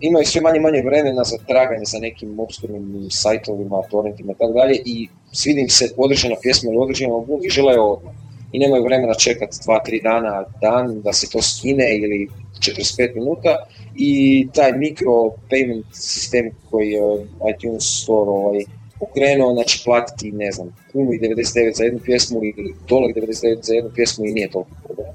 [0.00, 4.82] imaju sve manje manje vremena za traganje za nekim obskurnim sajtovima, torrentima i tako dalje
[4.84, 8.14] i svidi im se određena pjesma ili određena album i žele odmah.
[8.52, 12.28] I nemaju vremena čekati 2-3 dana, dan da se to skine ili
[12.58, 13.56] 45 minuta
[13.96, 15.12] i taj mikro
[15.50, 18.64] payment sistem koji je iTunes Store ovaj,
[19.00, 23.74] pokrenuo, znači platiti, ne znam, kunu i 99 za jednu pjesmu ili dolar 99 za
[23.74, 25.06] jednu pjesmu i nije toliko problem.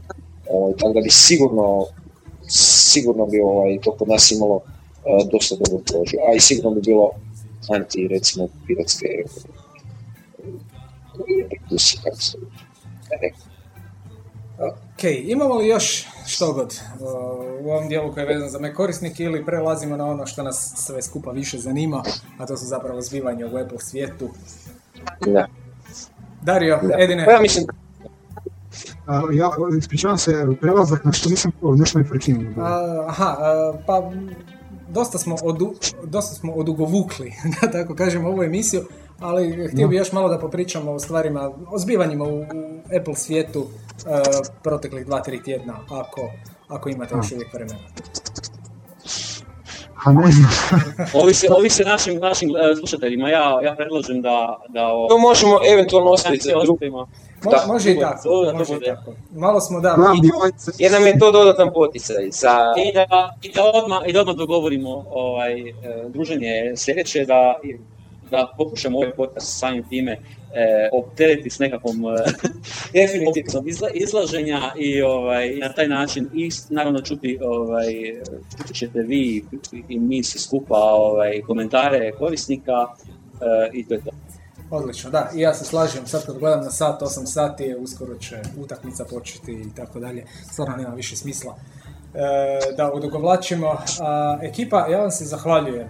[0.49, 1.85] Ovaj, tako da bi sigurno,
[2.91, 4.61] sigurno bi ovaj, to kod nas imalo uh,
[5.31, 7.11] dosta dobro prođe, a i sigurno bi bilo
[7.69, 9.07] anti, recimo, piratske
[13.21, 13.45] rekao.
[14.59, 18.73] Ok, imamo li još što god uh, u ovom dijelu koji je vezan za me
[18.73, 22.03] korisnike ili prelazimo na ono što nas sve skupa više zanima,
[22.37, 24.29] a to su zapravo zbivanja u web svijetu.
[25.25, 25.47] Da.
[26.41, 27.03] Dario, Da.
[27.03, 27.65] Edine, Pa ja mislim,
[29.07, 32.65] A, ja ispričavam se, prelazak na što nisam nešto me prekinuo.
[32.65, 34.11] a, aha, a, pa
[34.89, 35.73] dosta smo, odu,
[36.03, 38.81] dosta smo odugovukli, da tako kažem, ovu emisiju,
[39.19, 42.45] ali htio bih još malo da popričamo o stvarima, o zbivanjima u, u
[42.99, 43.67] Apple svijetu
[44.63, 46.31] proteklih dva, tri tjedna, ako,
[46.67, 47.79] ako imate još uvijek vremena.
[50.05, 50.49] A ne znam.
[51.21, 56.11] Ovisi, ovisi našim, našim e, slušateljima, ja, ja predlažem da, da o, to možemo eventualno
[56.11, 56.51] ostaviti za.
[56.51, 57.07] Mo-
[57.43, 57.63] Da.
[57.67, 59.13] može i tako, može i tako.
[59.31, 62.55] Malo smo, da, Znam bi ovaj se- jer nam je to dodatan poticaj za...
[62.77, 63.05] I da,
[63.41, 65.73] i da odmah, i da odmah dogovorimo ovaj, e,
[66.09, 67.55] druženje sljedeće, da,
[68.31, 70.17] da pokušamo ovaj podcast samim time
[70.55, 72.15] e, optereti s nekakvom e,
[73.01, 73.29] Definitivno.
[73.29, 77.85] opisom izla, izlaženja i ovaj, na taj način i naravno čuti, ovaj,
[78.57, 79.45] čuti ćete vi
[79.89, 84.11] i mi svi skupa ovaj, komentare korisnika e, i to je to.
[84.69, 88.17] Odlično, da, i ja se slažem, sad kad gledam na sat, 8 sati je, uskoro
[88.17, 91.57] će utakmica početi i tako dalje, stvarno nema više smisla
[92.77, 93.77] da odugovlačimo.
[94.41, 95.87] Ekipa, ja vam se zahvaljujem.
[95.87, 95.89] E,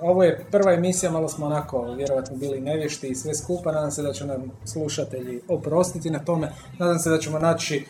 [0.00, 4.02] ovo je prva emisija, malo smo onako vjerojatno bili nevješti i sve skupa, nadam se
[4.02, 7.86] da će nam slušatelji oprostiti na tome, nadam se da ćemo naći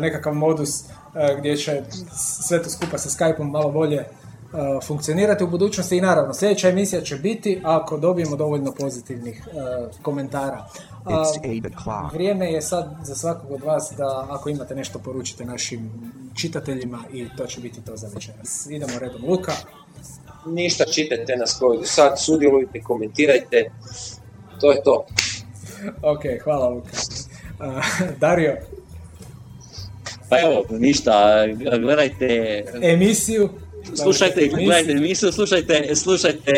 [0.00, 1.82] nekakav modus a, gdje će
[2.40, 4.04] sve to skupa sa Skypeom malo bolje
[4.86, 10.66] funkcionirati u budućnosti i naravno sljedeća emisija će biti ako dobijemo dovoljno pozitivnih uh, komentara.
[11.04, 12.12] O'clock.
[12.12, 15.90] vrijeme je sad za svakog od vas da ako imate nešto poručite našim
[16.34, 18.66] čitateljima i to će biti to za večeras.
[18.70, 19.52] Idemo redom Luka.
[20.46, 23.70] Ništa, čitajte nas kao i do sad, sudjelujte, komentirajte,
[24.60, 25.06] to je to.
[26.02, 26.90] Ok, hvala Luka.
[27.60, 27.84] Uh,
[28.20, 28.56] Dario,
[30.28, 31.44] Pa evo, ništa,
[31.80, 33.48] gledajte, emisiju.
[33.94, 36.52] Slušajte, gledajte emisiju, slušajte, slušajte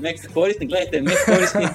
[0.00, 1.68] Mac korisnik, gledajte Mac korisnik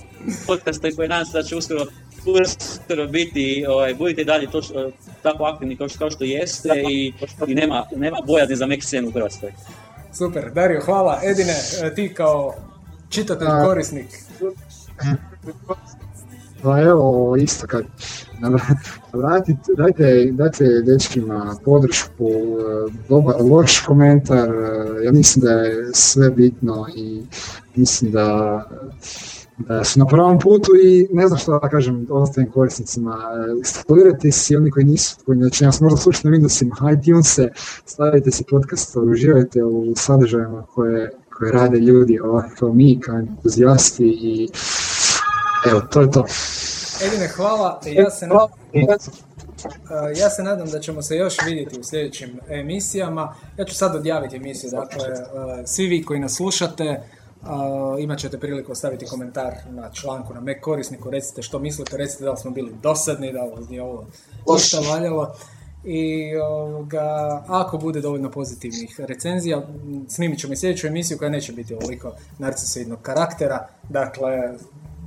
[0.46, 1.84] podcaste koje nadam se da će uskoro
[2.26, 4.90] uskoro biti, ovaj, budite dalje to, što-
[5.22, 7.12] tako aktivni kao što, kao što jeste i,
[7.46, 9.52] i nema, nema bojazni za Mac scenu u Hrvatskoj.
[10.12, 11.20] Super, Dario, hvala.
[11.24, 12.54] Edine, e, ti kao
[13.10, 14.06] čitatelj, korisnik.
[16.62, 17.84] Pa evo, isto kad
[19.12, 26.30] vratite, dajte, dajte dečkima podršku, e, dobar, loš komentar, e, ja mislim da je sve
[26.30, 27.22] bitno i
[27.74, 28.62] mislim da,
[29.58, 34.32] da su na pravom putu i ne znam što da kažem ostalim korisnicima, e, instalirajte
[34.32, 37.48] si oni koji nisu, koji znači nas možda slušati na Windowsima, iTunese,
[37.86, 44.48] stavite si podcast, uživajte u sadržajima koje, koje rade ljudi ovako mi, kao entuzijasti i
[45.70, 46.24] Evo, to je to.
[47.06, 47.80] Edine, hvala.
[47.86, 48.48] Ja se, nadam,
[50.16, 53.34] ja se nadam da ćemo se još vidjeti u sljedećim emisijama.
[53.56, 54.70] Ja ću sad odjaviti emisiju.
[54.70, 55.06] Dakle,
[55.66, 57.02] svi vi koji nas slušate,
[57.98, 62.30] imat ćete priliku ostaviti komentar na članku na Mac korisniku, recite što mislite, recite da
[62.30, 64.06] li smo bili dosadni, da li je ovo
[64.54, 65.34] ništa valjalo.
[65.84, 69.62] I ovoga, ako bude dovoljno pozitivnih recenzija,
[70.08, 73.68] snimit ćemo i sljedeću emisiju koja neće biti ovoliko narcisoidnog karaktera.
[73.88, 74.52] Dakle,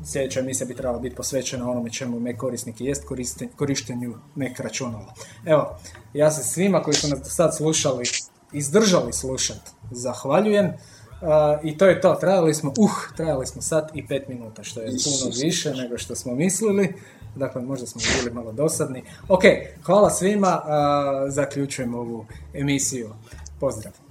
[0.06, 3.03] sljedeća emisija bi trebala biti posvećena onome čemu Mac korisnik jest
[3.56, 5.14] korištenju Mac računala.
[5.45, 5.78] Evo,
[6.14, 8.03] ja se svima koji su nas do sad slušali,
[8.53, 9.60] izdržali slušat,
[9.91, 10.74] zahvaljujem.
[11.64, 14.88] I to je to, trajali smo, uh, trajali smo sat i pet minuta, što je
[14.88, 16.93] puno više nego što smo mislili.
[17.36, 19.03] Dakle, možda smo bili malo dosadni.
[19.30, 19.41] Ok,
[19.84, 20.62] hvala svima,
[21.28, 23.14] zaključujem ovu emisiju.
[23.60, 24.05] Pozdrav!